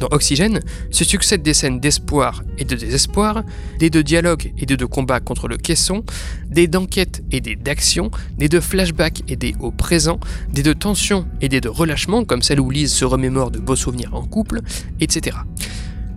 Dans 0.00 0.08
Oxygène 0.10 0.60
se 0.90 1.04
succèdent 1.04 1.42
des 1.42 1.54
scènes 1.54 1.80
d'espoir 1.80 2.42
et 2.58 2.64
de 2.64 2.76
désespoir, 2.76 3.42
des 3.78 3.90
de 3.90 4.02
dialogue 4.02 4.52
et 4.58 4.66
des 4.66 4.76
de 4.76 4.84
combat 4.84 5.20
contre 5.20 5.48
le 5.48 5.56
caisson, 5.56 6.04
des 6.48 6.68
d'enquête 6.68 7.22
et 7.30 7.40
des 7.40 7.56
d'action, 7.56 8.10
des 8.38 8.48
de 8.48 8.60
flashback 8.60 9.22
et 9.28 9.36
des 9.36 9.54
au 9.60 9.70
présent, 9.70 10.20
des 10.52 10.62
de 10.62 10.72
tension 10.72 11.26
et 11.40 11.48
des 11.48 11.60
de 11.60 11.68
relâchement 11.68 12.24
comme 12.24 12.42
celle 12.42 12.60
où 12.60 12.70
Lise 12.70 12.92
se 12.92 13.04
remémore 13.04 13.50
de 13.50 13.58
beaux 13.58 13.76
souvenirs 13.76 14.14
en 14.14 14.22
couple, 14.22 14.60
etc. 15.00 15.36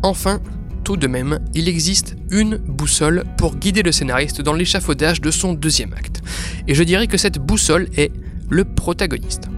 Enfin, 0.03 0.39
tout 0.83 0.97
de 0.97 1.07
même, 1.07 1.39
il 1.53 1.67
existe 1.67 2.15
une 2.31 2.57
boussole 2.57 3.23
pour 3.37 3.55
guider 3.55 3.83
le 3.83 3.91
scénariste 3.91 4.41
dans 4.41 4.53
l'échafaudage 4.53 5.21
de 5.21 5.29
son 5.29 5.53
deuxième 5.53 5.93
acte. 5.93 6.21
Et 6.67 6.73
je 6.73 6.83
dirais 6.83 7.07
que 7.07 7.17
cette 7.17 7.37
boussole 7.37 7.89
est 7.95 8.11
le 8.49 8.65
protagoniste. 8.65 9.49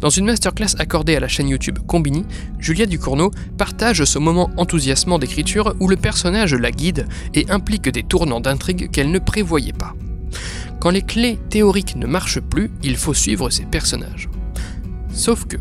Dans 0.00 0.10
une 0.10 0.26
masterclass 0.26 0.76
accordée 0.78 1.16
à 1.16 1.20
la 1.20 1.28
chaîne 1.28 1.48
YouTube 1.48 1.78
Combini, 1.86 2.24
Julia 2.58 2.86
Ducournau 2.86 3.32
partage 3.56 4.04
ce 4.04 4.18
moment 4.18 4.50
enthousiasmant 4.56 5.18
d'écriture 5.18 5.74
où 5.80 5.88
le 5.88 5.96
personnage 5.96 6.54
la 6.54 6.70
guide 6.70 7.06
et 7.34 7.46
implique 7.50 7.88
des 7.88 8.04
tournants 8.04 8.40
d'intrigue 8.40 8.90
qu'elle 8.90 9.10
ne 9.10 9.18
prévoyait 9.18 9.72
pas. 9.72 9.94
Quand 10.80 10.90
les 10.90 11.02
clés 11.02 11.38
théoriques 11.50 11.96
ne 11.96 12.06
marchent 12.06 12.40
plus, 12.40 12.70
il 12.82 12.96
faut 12.96 13.14
suivre 13.14 13.50
ces 13.50 13.64
personnages. 13.64 14.28
Sauf 15.12 15.46
que, 15.46 15.56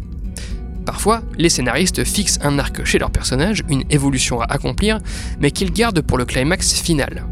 Parfois, 0.86 1.22
les 1.38 1.50
scénaristes 1.50 2.06
fixent 2.06 2.40
un 2.42 2.58
arc 2.60 2.86
chez 2.86 2.98
leur 2.98 3.12
personnage, 3.12 3.62
une 3.68 3.84
évolution 3.90 4.40
à 4.40 4.46
accomplir, 4.46 5.00
mais 5.42 5.52
qu'ils 5.52 5.74
gardent 5.74 6.00
pour 6.00 6.18
le 6.18 6.24
climax 6.24 6.80
final. 6.80 7.26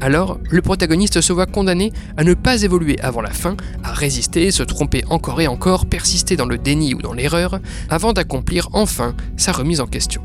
Alors, 0.00 0.38
le 0.48 0.62
protagoniste 0.62 1.20
se 1.20 1.32
voit 1.32 1.46
condamné 1.46 1.92
à 2.16 2.24
ne 2.24 2.34
pas 2.34 2.62
évoluer 2.62 3.00
avant 3.00 3.20
la 3.20 3.30
fin, 3.30 3.56
à 3.82 3.92
résister, 3.92 4.50
se 4.52 4.62
tromper 4.62 5.04
encore 5.10 5.40
et 5.40 5.48
encore, 5.48 5.86
persister 5.86 6.36
dans 6.36 6.46
le 6.46 6.56
déni 6.56 6.94
ou 6.94 7.02
dans 7.02 7.12
l'erreur, 7.12 7.58
avant 7.90 8.12
d'accomplir 8.12 8.68
enfin 8.72 9.14
sa 9.36 9.52
remise 9.52 9.80
en 9.80 9.86
question. 9.86 10.22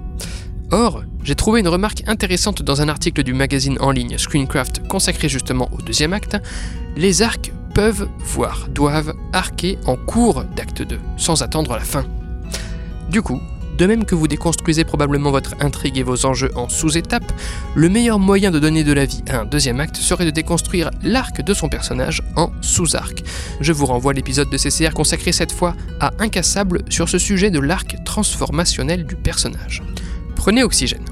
Or, 0.71 1.03
j'ai 1.23 1.35
trouvé 1.35 1.59
une 1.59 1.67
remarque 1.67 2.03
intéressante 2.07 2.61
dans 2.61 2.81
un 2.81 2.89
article 2.89 3.23
du 3.23 3.33
magazine 3.33 3.77
en 3.79 3.91
ligne 3.91 4.17
Screencraft 4.17 4.87
consacré 4.87 5.27
justement 5.27 5.69
au 5.71 5.81
deuxième 5.81 6.13
acte, 6.13 6.37
les 6.95 7.21
arcs 7.21 7.51
peuvent, 7.73 8.07
voire 8.19 8.67
doivent, 8.69 9.13
arquer 9.33 9.79
en 9.85 9.95
cours 9.95 10.43
d'acte 10.55 10.83
2, 10.83 10.99
sans 11.17 11.41
attendre 11.41 11.73
la 11.73 11.83
fin. 11.83 12.05
Du 13.09 13.21
coup, 13.21 13.39
de 13.77 13.85
même 13.85 14.05
que 14.05 14.15
vous 14.15 14.27
déconstruisez 14.27 14.83
probablement 14.83 15.31
votre 15.31 15.55
intrigue 15.59 15.97
et 15.97 16.03
vos 16.03 16.25
enjeux 16.25 16.51
en 16.55 16.69
sous-étapes, 16.69 17.31
le 17.75 17.89
meilleur 17.89 18.19
moyen 18.19 18.51
de 18.51 18.59
donner 18.59 18.83
de 18.83 18.93
la 18.93 19.05
vie 19.05 19.23
à 19.29 19.39
un 19.39 19.45
deuxième 19.45 19.79
acte 19.79 19.95
serait 19.95 20.25
de 20.25 20.31
déconstruire 20.31 20.89
l'arc 21.01 21.41
de 21.41 21.53
son 21.53 21.69
personnage 21.69 22.21
en 22.35 22.51
sous-arc. 22.61 23.23
Je 23.59 23.73
vous 23.73 23.85
renvoie 23.85 24.11
à 24.11 24.15
l'épisode 24.15 24.49
de 24.49 24.57
CCR 24.57 24.93
consacré 24.93 25.31
cette 25.31 25.51
fois 25.51 25.75
à 25.99 26.11
Incassable 26.19 26.83
sur 26.89 27.09
ce 27.09 27.17
sujet 27.17 27.51
de 27.51 27.59
l'arc 27.59 27.95
transformationnel 28.05 29.05
du 29.05 29.15
personnage. 29.15 29.83
Prenez 30.35 30.63
Oxygène. 30.63 31.05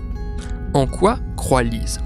En 0.73 0.87
quoi 0.87 1.19
croit 1.35 1.63
Lise? 1.63 1.99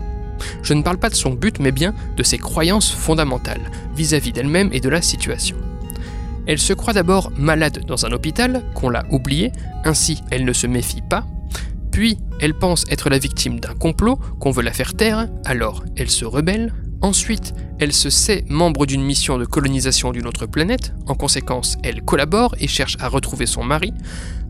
Je 0.63 0.73
ne 0.73 0.83
parle 0.83 0.97
pas 0.97 1.09
de 1.09 1.15
son 1.15 1.31
but 1.31 1.59
mais 1.59 1.71
bien 1.71 1.93
de 2.17 2.23
ses 2.23 2.37
croyances 2.37 2.91
fondamentales 2.91 3.71
vis-à-vis 3.95 4.31
d'elle-même 4.31 4.69
et 4.73 4.79
de 4.79 4.89
la 4.89 5.01
situation. 5.01 5.57
Elle 6.47 6.59
se 6.59 6.73
croit 6.73 6.93
d'abord 6.93 7.31
malade 7.37 7.83
dans 7.87 8.05
un 8.05 8.11
hôpital, 8.11 8.63
qu'on 8.73 8.89
l'a 8.89 9.03
oublié, 9.09 9.51
ainsi 9.83 10.21
elle 10.31 10.45
ne 10.45 10.53
se 10.53 10.67
méfie 10.67 11.01
pas. 11.01 11.25
Puis 11.91 12.17
elle 12.41 12.53
pense 12.53 12.83
être 12.89 13.09
la 13.09 13.17
victime 13.17 13.59
d'un 13.59 13.73
complot, 13.73 14.17
qu'on 14.39 14.51
veut 14.51 14.63
la 14.63 14.73
faire 14.73 14.93
taire, 14.95 15.27
alors 15.45 15.83
elle 15.95 16.09
se 16.09 16.25
rebelle. 16.25 16.73
Ensuite, 17.01 17.53
elle 17.79 17.93
se 17.93 18.09
sait 18.09 18.45
membre 18.49 18.85
d'une 18.85 19.03
mission 19.03 19.37
de 19.37 19.45
colonisation 19.45 20.11
d'une 20.11 20.27
autre 20.27 20.45
planète, 20.45 20.93
en 21.07 21.15
conséquence, 21.15 21.77
elle 21.83 22.01
collabore 22.01 22.55
et 22.59 22.67
cherche 22.67 22.97
à 22.99 23.07
retrouver 23.07 23.45
son 23.45 23.63
mari. 23.63 23.93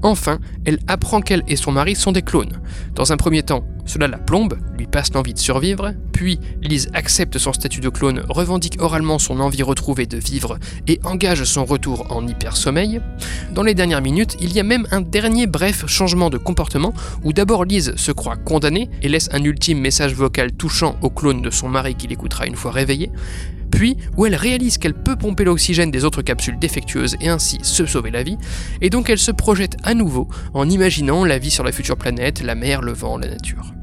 Enfin, 0.03 0.39
elle 0.65 0.79
apprend 0.87 1.21
qu'elle 1.21 1.43
et 1.47 1.55
son 1.55 1.71
mari 1.71 1.95
sont 1.95 2.11
des 2.11 2.21
clones. 2.21 2.61
Dans 2.93 3.11
un 3.11 3.17
premier 3.17 3.43
temps, 3.43 3.65
cela 3.85 4.07
la 4.07 4.17
plombe, 4.17 4.57
lui 4.77 4.87
passe 4.87 5.13
l'envie 5.13 5.33
de 5.33 5.39
survivre, 5.39 5.93
puis 6.11 6.39
Lise 6.61 6.89
accepte 6.93 7.37
son 7.37 7.53
statut 7.53 7.81
de 7.81 7.89
clone, 7.89 8.23
revendique 8.29 8.77
oralement 8.79 9.19
son 9.19 9.39
envie 9.39 9.63
retrouvée 9.63 10.05
de 10.05 10.17
vivre 10.17 10.57
et 10.87 10.99
engage 11.03 11.43
son 11.43 11.65
retour 11.65 12.07
en 12.09 12.27
hyper-sommeil. 12.27 13.01
Dans 13.53 13.63
les 13.63 13.73
dernières 13.73 14.01
minutes, 14.01 14.37
il 14.39 14.53
y 14.53 14.59
a 14.59 14.63
même 14.63 14.87
un 14.91 15.01
dernier 15.01 15.45
bref 15.45 15.85
changement 15.87 16.29
de 16.29 16.37
comportement 16.37 16.93
où 17.23 17.31
d'abord 17.31 17.65
Lise 17.65 17.95
se 17.95 18.11
croit 18.11 18.37
condamnée 18.37 18.89
et 19.01 19.09
laisse 19.09 19.29
un 19.33 19.43
ultime 19.43 19.79
message 19.79 20.13
vocal 20.13 20.51
touchant 20.51 20.95
au 21.01 21.09
clone 21.09 21.41
de 21.41 21.49
son 21.51 21.69
mari 21.69 21.95
qu'il 21.95 22.11
écoutera 22.11 22.47
une 22.47 22.55
fois 22.55 22.71
réveillé, 22.71 23.11
puis 23.71 23.97
où 24.17 24.25
elle 24.25 24.35
réalise 24.35 24.77
qu'elle 24.77 24.93
peut 24.93 25.15
pomper 25.15 25.43
l'oxygène 25.43 25.91
des 25.91 26.05
autres 26.05 26.21
capsules 26.21 26.57
défectueuses 26.57 27.17
et 27.19 27.29
ainsi 27.29 27.59
se 27.61 27.85
sauver 27.85 28.11
la 28.11 28.23
vie, 28.23 28.37
et 28.81 28.89
donc 28.89 29.09
elle 29.09 29.19
se 29.19 29.31
projette 29.31 29.77
à 29.83 29.93
nouveau 29.93 30.27
en 30.53 30.69
imaginant 30.69 31.25
la 31.25 31.37
vie 31.37 31.51
sur 31.51 31.63
la 31.63 31.71
future 31.71 31.97
planète, 31.97 32.41
la 32.41 32.55
mer, 32.55 32.81
le 32.81 32.93
vent, 32.93 33.17
la 33.17 33.27
nature. 33.27 33.73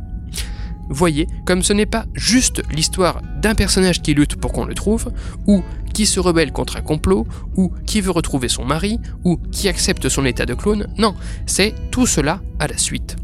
Voyez, 0.89 1.27
comme 1.47 1.63
ce 1.63 1.73
n'est 1.73 1.87
pas 1.87 2.07
juste 2.15 2.63
l'histoire 2.71 3.23
d'un 3.41 3.55
personnage 3.55 4.03
qui 4.03 4.15
lutte 4.15 4.37
pour 4.37 4.53
qu'on 4.53 4.65
le 4.65 4.75
trouve, 4.75 5.11
ou 5.47 5.63
qui 5.95 6.07
se 6.07 6.21
rebelle 6.21 6.53
contre 6.53 6.77
un 6.77 6.83
complot, 6.83 7.27
ou 7.57 7.73
qui 7.87 8.01
veut 8.01 8.11
retrouver 8.11 8.49
son 8.49 8.65
mari, 8.65 8.99
ou 9.25 9.39
qui 9.53 9.69
accepte 9.69 10.09
son 10.09 10.25
état 10.25 10.47
de 10.47 10.55
clone, 10.55 10.89
non, 10.99 11.15
c'est 11.47 11.75
tout 11.91 12.07
cela 12.07 12.41
à 12.59 12.67
la 12.67 12.77
suite. 12.77 13.17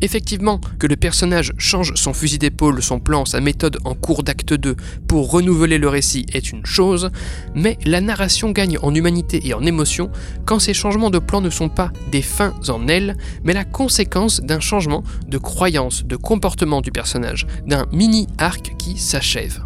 Effectivement, 0.00 0.60
que 0.78 0.86
le 0.86 0.96
personnage 0.96 1.52
change 1.56 1.94
son 1.94 2.12
fusil 2.12 2.38
d'épaule, 2.38 2.82
son 2.82 3.00
plan, 3.00 3.24
sa 3.24 3.40
méthode 3.40 3.78
en 3.84 3.94
cours 3.94 4.22
d'acte 4.22 4.52
2 4.52 4.76
pour 5.08 5.30
renouveler 5.30 5.78
le 5.78 5.88
récit 5.88 6.26
est 6.32 6.50
une 6.50 6.66
chose, 6.66 7.10
mais 7.54 7.78
la 7.86 8.00
narration 8.00 8.50
gagne 8.50 8.78
en 8.82 8.94
humanité 8.94 9.40
et 9.46 9.54
en 9.54 9.64
émotion 9.64 10.10
quand 10.44 10.58
ces 10.58 10.74
changements 10.74 11.10
de 11.10 11.18
plan 11.18 11.40
ne 11.40 11.50
sont 11.50 11.68
pas 11.68 11.92
des 12.10 12.22
fins 12.22 12.54
en 12.68 12.88
elles, 12.88 13.16
mais 13.44 13.52
la 13.52 13.64
conséquence 13.64 14.40
d'un 14.40 14.60
changement 14.60 15.04
de 15.28 15.38
croyance, 15.38 16.04
de 16.04 16.16
comportement 16.16 16.80
du 16.80 16.90
personnage, 16.90 17.46
d'un 17.66 17.86
mini-arc 17.92 18.74
qui 18.78 18.98
s'achève. 18.98 19.64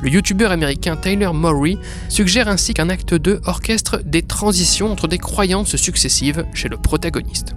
Le 0.00 0.10
youtubeur 0.10 0.52
américain 0.52 0.96
Tyler 0.96 1.30
Murray 1.34 1.76
suggère 2.08 2.48
ainsi 2.48 2.72
qu'un 2.72 2.88
acte 2.88 3.14
2 3.14 3.40
orchestre 3.44 4.00
des 4.04 4.22
transitions 4.22 4.92
entre 4.92 5.08
des 5.08 5.18
croyances 5.18 5.74
successives 5.76 6.46
chez 6.54 6.68
le 6.68 6.76
protagoniste 6.76 7.54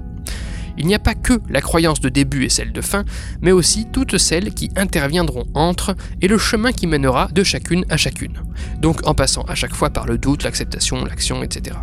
il 0.77 0.87
n'y 0.87 0.95
a 0.95 0.99
pas 0.99 1.15
que 1.15 1.39
la 1.49 1.61
croyance 1.61 1.99
de 1.99 2.09
début 2.09 2.45
et 2.45 2.49
celle 2.49 2.71
de 2.71 2.81
fin, 2.81 3.03
mais 3.41 3.51
aussi 3.51 3.87
toutes 3.91 4.17
celles 4.17 4.53
qui 4.53 4.69
interviendront 4.75 5.45
entre 5.53 5.95
et 6.21 6.27
le 6.27 6.37
chemin 6.37 6.71
qui 6.71 6.87
mènera 6.87 7.27
de 7.33 7.43
chacune 7.43 7.85
à 7.89 7.97
chacune. 7.97 8.41
Donc 8.79 9.07
en 9.07 9.13
passant 9.13 9.43
à 9.43 9.55
chaque 9.55 9.75
fois 9.75 9.89
par 9.89 10.05
le 10.05 10.17
doute, 10.17 10.43
l'acceptation, 10.43 11.03
l'action, 11.05 11.43
etc. 11.43 11.77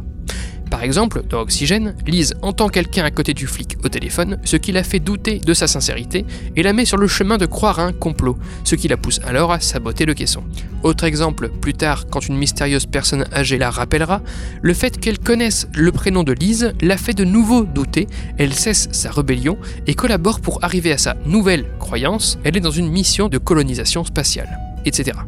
Par 0.70 0.82
exemple, 0.82 1.22
dans 1.28 1.40
Oxygène, 1.40 1.94
Lise 2.06 2.34
entend 2.42 2.68
quelqu'un 2.68 3.04
à 3.04 3.10
côté 3.10 3.32
du 3.32 3.46
flic 3.46 3.76
au 3.84 3.88
téléphone, 3.88 4.38
ce 4.44 4.56
qui 4.56 4.72
la 4.72 4.82
fait 4.82 5.00
douter 5.00 5.38
de 5.38 5.54
sa 5.54 5.66
sincérité 5.66 6.26
et 6.56 6.62
la 6.62 6.72
met 6.72 6.84
sur 6.84 6.98
le 6.98 7.08
chemin 7.08 7.38
de 7.38 7.46
croire 7.46 7.78
à 7.78 7.84
un 7.84 7.92
complot, 7.92 8.36
ce 8.64 8.74
qui 8.74 8.88
la 8.88 8.96
pousse 8.96 9.20
alors 9.24 9.52
à 9.52 9.60
saboter 9.60 10.04
le 10.04 10.14
caisson. 10.14 10.42
Autre 10.82 11.04
exemple, 11.04 11.48
plus 11.48 11.74
tard, 11.74 12.06
quand 12.10 12.26
une 12.26 12.36
mystérieuse 12.36 12.86
personne 12.86 13.24
âgée 13.32 13.58
la 13.58 13.70
rappellera, 13.70 14.20
le 14.60 14.74
fait 14.74 14.98
qu'elle 15.00 15.18
connaisse 15.18 15.68
le 15.74 15.90
prénom 15.90 16.22
de 16.22 16.32
Lise 16.32 16.72
la 16.80 16.96
fait 16.96 17.14
de 17.14 17.24
nouveau 17.24 17.64
douter, 17.64 18.06
elle 18.36 18.54
cesse 18.54 18.88
sa 18.92 19.10
rébellion 19.10 19.56
et 19.86 19.94
collabore 19.94 20.40
pour 20.40 20.62
arriver 20.64 20.92
à 20.92 20.98
sa 20.98 21.14
nouvelle 21.24 21.64
croyance, 21.78 22.38
elle 22.44 22.56
est 22.56 22.60
dans 22.60 22.70
une 22.70 22.90
mission 22.90 23.28
de 23.28 23.38
colonisation 23.38 24.04
spatiale, 24.04 24.58
etc. 24.84 25.18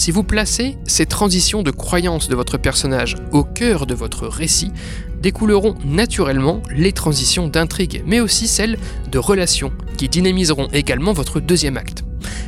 Si 0.00 0.12
vous 0.12 0.22
placez 0.22 0.78
ces 0.86 1.04
transitions 1.04 1.62
de 1.62 1.70
croyances 1.70 2.30
de 2.30 2.34
votre 2.34 2.56
personnage 2.56 3.16
au 3.32 3.44
cœur 3.44 3.84
de 3.84 3.92
votre 3.92 4.26
récit, 4.26 4.72
découleront 5.20 5.74
naturellement 5.84 6.62
les 6.74 6.92
transitions 6.92 7.48
d'intrigue, 7.48 8.02
mais 8.06 8.18
aussi 8.18 8.48
celles 8.48 8.78
de 9.12 9.18
relations, 9.18 9.72
qui 9.98 10.08
dynamiseront 10.08 10.68
également 10.72 11.12
votre 11.12 11.38
deuxième 11.38 11.76
acte. 11.76 12.02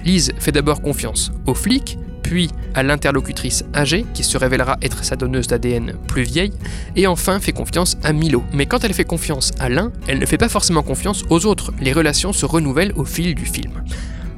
Lise 0.06 0.32
fait 0.38 0.50
d'abord 0.50 0.80
confiance 0.80 1.30
aux 1.46 1.52
flics, 1.52 1.98
puis 2.22 2.48
à 2.72 2.82
l'interlocutrice 2.82 3.64
âgée, 3.74 4.06
qui 4.14 4.24
se 4.24 4.38
révélera 4.38 4.78
être 4.80 5.04
sa 5.04 5.16
donneuse 5.16 5.46
d'ADN 5.46 5.92
plus 6.08 6.22
vieille, 6.22 6.54
et 6.96 7.06
enfin 7.06 7.38
fait 7.38 7.52
confiance 7.52 7.98
à 8.02 8.14
Milo. 8.14 8.44
Mais 8.54 8.64
quand 8.64 8.82
elle 8.82 8.94
fait 8.94 9.04
confiance 9.04 9.50
à 9.60 9.68
l'un, 9.68 9.92
elle 10.06 10.20
ne 10.20 10.24
fait 10.24 10.38
pas 10.38 10.48
forcément 10.48 10.82
confiance 10.82 11.24
aux 11.28 11.44
autres, 11.44 11.70
les 11.82 11.92
relations 11.92 12.32
se 12.32 12.46
renouvellent 12.46 12.94
au 12.96 13.04
fil 13.04 13.34
du 13.34 13.44
film. 13.44 13.82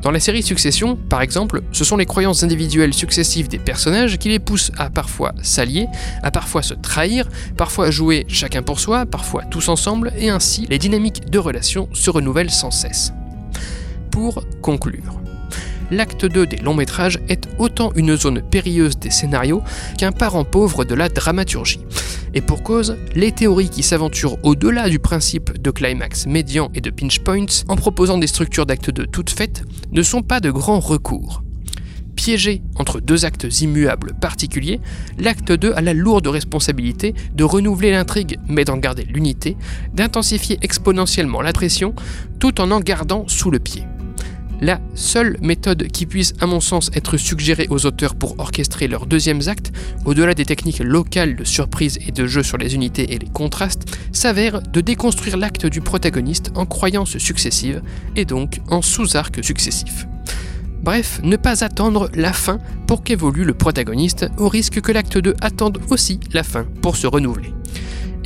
Dans 0.04 0.10
la 0.10 0.20
série 0.20 0.42
Succession, 0.42 0.96
par 0.96 1.22
exemple, 1.22 1.62
ce 1.72 1.82
sont 1.82 1.96
les 1.96 2.04
croyances 2.04 2.42
individuelles 2.42 2.92
successives 2.92 3.48
des 3.48 3.58
personnages 3.58 4.18
qui 4.18 4.28
les 4.28 4.38
poussent 4.38 4.70
à 4.76 4.90
parfois 4.90 5.32
s'allier, 5.42 5.86
à 6.22 6.30
parfois 6.30 6.62
se 6.62 6.74
trahir, 6.74 7.26
parfois 7.56 7.90
jouer 7.90 8.26
chacun 8.28 8.62
pour 8.62 8.80
soi, 8.80 9.06
parfois 9.06 9.44
tous 9.44 9.70
ensemble, 9.70 10.12
et 10.18 10.28
ainsi 10.28 10.66
les 10.68 10.78
dynamiques 10.78 11.30
de 11.30 11.38
relations 11.38 11.88
se 11.94 12.10
renouvellent 12.10 12.50
sans 12.50 12.70
cesse. 12.70 13.14
Pour 14.10 14.44
conclure, 14.60 15.18
l'acte 15.90 16.26
2 16.26 16.48
des 16.48 16.58
longs 16.58 16.74
métrages 16.74 17.18
est 17.30 17.48
autant 17.58 17.90
une 17.96 18.14
zone 18.14 18.42
périlleuse 18.42 18.98
des 18.98 19.10
scénarios 19.10 19.62
qu'un 19.96 20.12
parent 20.12 20.44
pauvre 20.44 20.84
de 20.84 20.94
la 20.94 21.08
dramaturgie. 21.08 21.80
Et 22.34 22.40
pour 22.40 22.64
cause, 22.64 22.96
les 23.14 23.30
théories 23.30 23.70
qui 23.70 23.84
s'aventurent 23.84 24.38
au-delà 24.42 24.88
du 24.88 24.98
principe 24.98 25.62
de 25.62 25.70
climax 25.70 26.26
médian 26.26 26.68
et 26.74 26.80
de 26.80 26.90
pinch 26.90 27.20
points 27.20 27.64
en 27.68 27.76
proposant 27.76 28.18
des 28.18 28.26
structures 28.26 28.66
d'acte 28.66 28.90
2 28.90 29.06
toutes 29.06 29.30
faites 29.30 29.62
ne 29.92 30.02
sont 30.02 30.22
pas 30.22 30.40
de 30.40 30.50
grands 30.50 30.80
recours. 30.80 31.42
Piégé 32.16 32.62
entre 32.76 33.00
deux 33.00 33.24
actes 33.24 33.60
immuables 33.60 34.14
particuliers, 34.20 34.80
l'acte 35.18 35.52
2 35.52 35.72
a 35.74 35.80
la 35.80 35.94
lourde 35.94 36.26
responsabilité 36.26 37.14
de 37.34 37.44
renouveler 37.44 37.90
l'intrigue 37.90 38.38
mais 38.48 38.64
d'en 38.64 38.76
garder 38.76 39.04
l'unité, 39.04 39.56
d'intensifier 39.92 40.58
exponentiellement 40.62 41.42
la 41.42 41.52
pression 41.52 41.94
tout 42.38 42.60
en 42.60 42.70
en 42.70 42.80
gardant 42.80 43.24
sous 43.26 43.50
le 43.50 43.58
pied. 43.58 43.82
La 44.64 44.80
seule 44.94 45.36
méthode 45.42 45.88
qui 45.88 46.06
puisse, 46.06 46.32
à 46.40 46.46
mon 46.46 46.58
sens, 46.58 46.90
être 46.94 47.18
suggérée 47.18 47.66
aux 47.68 47.84
auteurs 47.84 48.14
pour 48.14 48.38
orchestrer 48.38 48.88
leurs 48.88 49.04
deuxièmes 49.04 49.42
actes, 49.46 49.72
au-delà 50.06 50.32
des 50.32 50.46
techniques 50.46 50.78
locales 50.78 51.36
de 51.36 51.44
surprise 51.44 51.98
et 52.08 52.12
de 52.12 52.26
jeu 52.26 52.42
sur 52.42 52.56
les 52.56 52.74
unités 52.74 53.12
et 53.12 53.18
les 53.18 53.26
contrastes, 53.26 53.84
s'avère 54.10 54.62
de 54.62 54.80
déconstruire 54.80 55.36
l'acte 55.36 55.66
du 55.66 55.82
protagoniste 55.82 56.50
en 56.54 56.64
croyances 56.64 57.18
successives, 57.18 57.82
et 58.16 58.24
donc 58.24 58.62
en 58.70 58.80
sous-arcs 58.80 59.44
successifs. 59.44 60.06
Bref, 60.82 61.20
ne 61.22 61.36
pas 61.36 61.62
attendre 61.62 62.08
la 62.14 62.32
fin 62.32 62.58
pour 62.86 63.04
qu'évolue 63.04 63.44
le 63.44 63.52
protagoniste, 63.52 64.30
au 64.38 64.48
risque 64.48 64.80
que 64.80 64.92
l'acte 64.92 65.18
2 65.18 65.34
attende 65.42 65.78
aussi 65.90 66.20
la 66.32 66.42
fin 66.42 66.64
pour 66.80 66.96
se 66.96 67.06
renouveler. 67.06 67.52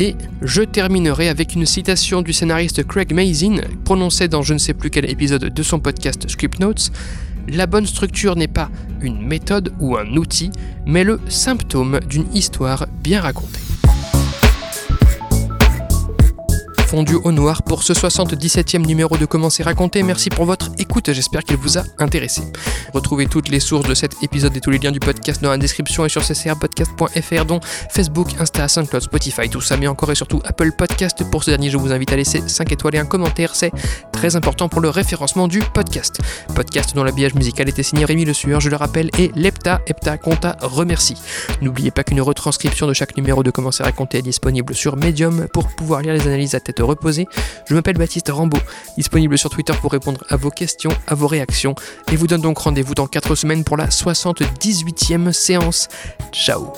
Et 0.00 0.14
je 0.42 0.62
terminerai 0.62 1.28
avec 1.28 1.54
une 1.54 1.66
citation 1.66 2.22
du 2.22 2.32
scénariste 2.32 2.87
Craig 2.87 3.12
Mazin, 3.12 3.56
prononcée 3.84 4.28
dans 4.28 4.42
je 4.42 4.54
ne 4.54 4.58
sais 4.58 4.74
plus 4.74 4.90
quel 4.90 5.11
épisode 5.11 5.52
de 5.52 5.62
son 5.62 5.80
podcast 5.80 6.28
Script 6.28 6.61
Notes. 6.61 6.92
La 7.48 7.66
bonne 7.66 7.87
structure 7.87 8.37
n'est 8.37 8.46
pas 8.46 8.70
une 9.00 9.26
méthode 9.26 9.72
ou 9.80 9.96
un 9.96 10.06
outil, 10.16 10.50
mais 10.87 11.02
le 11.02 11.18
symptôme 11.28 11.98
d'une 12.08 12.32
histoire 12.32 12.87
bien 13.02 13.20
racontée. 13.20 13.61
Fondu 16.88 17.16
au 17.22 17.33
noir 17.33 17.62
pour 17.62 17.83
ce 17.83 17.92
77e 17.92 18.87
numéro 18.87 19.18
de 19.18 19.27
Comment 19.27 19.51
c'est 19.51 19.62
raconté. 19.62 20.03
Merci 20.03 20.31
pour 20.31 20.46
votre 20.46 20.70
écoute, 20.79 21.12
j'espère 21.12 21.44
qu'il 21.44 21.59
vous 21.59 21.77
a 21.77 21.83
intéressé. 21.98 22.40
Retrouvez 22.94 23.27
toutes 23.27 23.51
les 23.51 23.61
sources 23.61 23.87
de 23.87 23.92
cet 23.92 24.22
épisode 24.22 24.57
et 24.57 24.61
tous 24.61 24.70
les 24.70 24.79
liens 24.79 24.90
du 24.90 24.98
podcast 24.98 25.42
dans 25.42 25.51
la 25.51 25.59
description 25.59 26.07
et 26.07 26.09
sur 26.09 26.22
ccrpodcast.fr 26.22 27.44
dont 27.44 27.61
Facebook, 27.90 28.29
Insta, 28.40 28.68
SoundCloud, 28.68 29.03
Spotify, 29.03 29.51
tout 29.51 29.61
ça, 29.61 29.77
mais 29.77 29.87
encore 29.87 30.11
et 30.11 30.14
surtout 30.14 30.40
Apple 30.46 30.72
Podcast. 30.72 31.22
Pour 31.31 31.44
ce 31.44 31.51
dernier, 31.51 31.68
je 31.68 31.77
vous 31.77 31.92
invite 31.92 32.11
à 32.11 32.16
laisser 32.16 32.42
5 32.46 32.72
étoiles 32.72 32.94
et 32.94 32.98
un 32.98 33.05
commentaire, 33.05 33.55
c'est 33.55 33.72
très 34.11 34.35
important 34.35 34.70
pour 34.70 34.81
le 34.81 34.88
référencement 34.88 35.46
du 35.46 35.59
podcast. 35.59 36.20
Podcast 36.55 36.94
dont 36.94 37.05
l'habillage 37.05 37.35
musical 37.35 37.68
était 37.68 37.83
signé 37.83 38.07
Rémi 38.07 38.24
Le 38.24 38.33
Sueur, 38.33 38.61
je 38.61 38.70
le 38.70 38.77
rappelle, 38.77 39.11
et 39.18 39.31
Lepta, 39.37 39.83
Epta, 39.87 40.16
Conta 40.16 40.57
remercie. 40.62 41.18
N'oubliez 41.61 41.90
pas 41.90 42.03
qu'une 42.03 42.22
retranscription 42.22 42.87
de 42.87 42.94
chaque 42.94 43.14
numéro 43.18 43.42
de 43.42 43.51
Comment 43.51 43.72
c'est 43.72 43.83
raconté 43.83 44.18
est 44.18 44.22
disponible 44.22 44.74
sur 44.74 44.96
Medium 44.96 45.48
pour 45.53 45.68
pouvoir 45.68 46.01
lire 46.01 46.14
les 46.14 46.27
analyses 46.27 46.55
à 46.55 46.61
tête 46.61 46.77
reposer. 46.82 47.26
Je 47.66 47.74
m'appelle 47.74 47.96
Baptiste 47.96 48.30
Rambaud, 48.30 48.58
disponible 48.96 49.38
sur 49.38 49.50
Twitter 49.50 49.74
pour 49.80 49.92
répondre 49.92 50.24
à 50.28 50.36
vos 50.36 50.50
questions, 50.50 50.92
à 51.06 51.14
vos 51.14 51.26
réactions, 51.26 51.74
et 52.12 52.16
vous 52.16 52.26
donne 52.26 52.42
donc 52.42 52.58
rendez-vous 52.58 52.94
dans 52.94 53.06
4 53.06 53.34
semaines 53.34 53.64
pour 53.64 53.76
la 53.76 53.88
78e 53.88 55.32
séance. 55.32 55.88
Ciao 56.32 56.72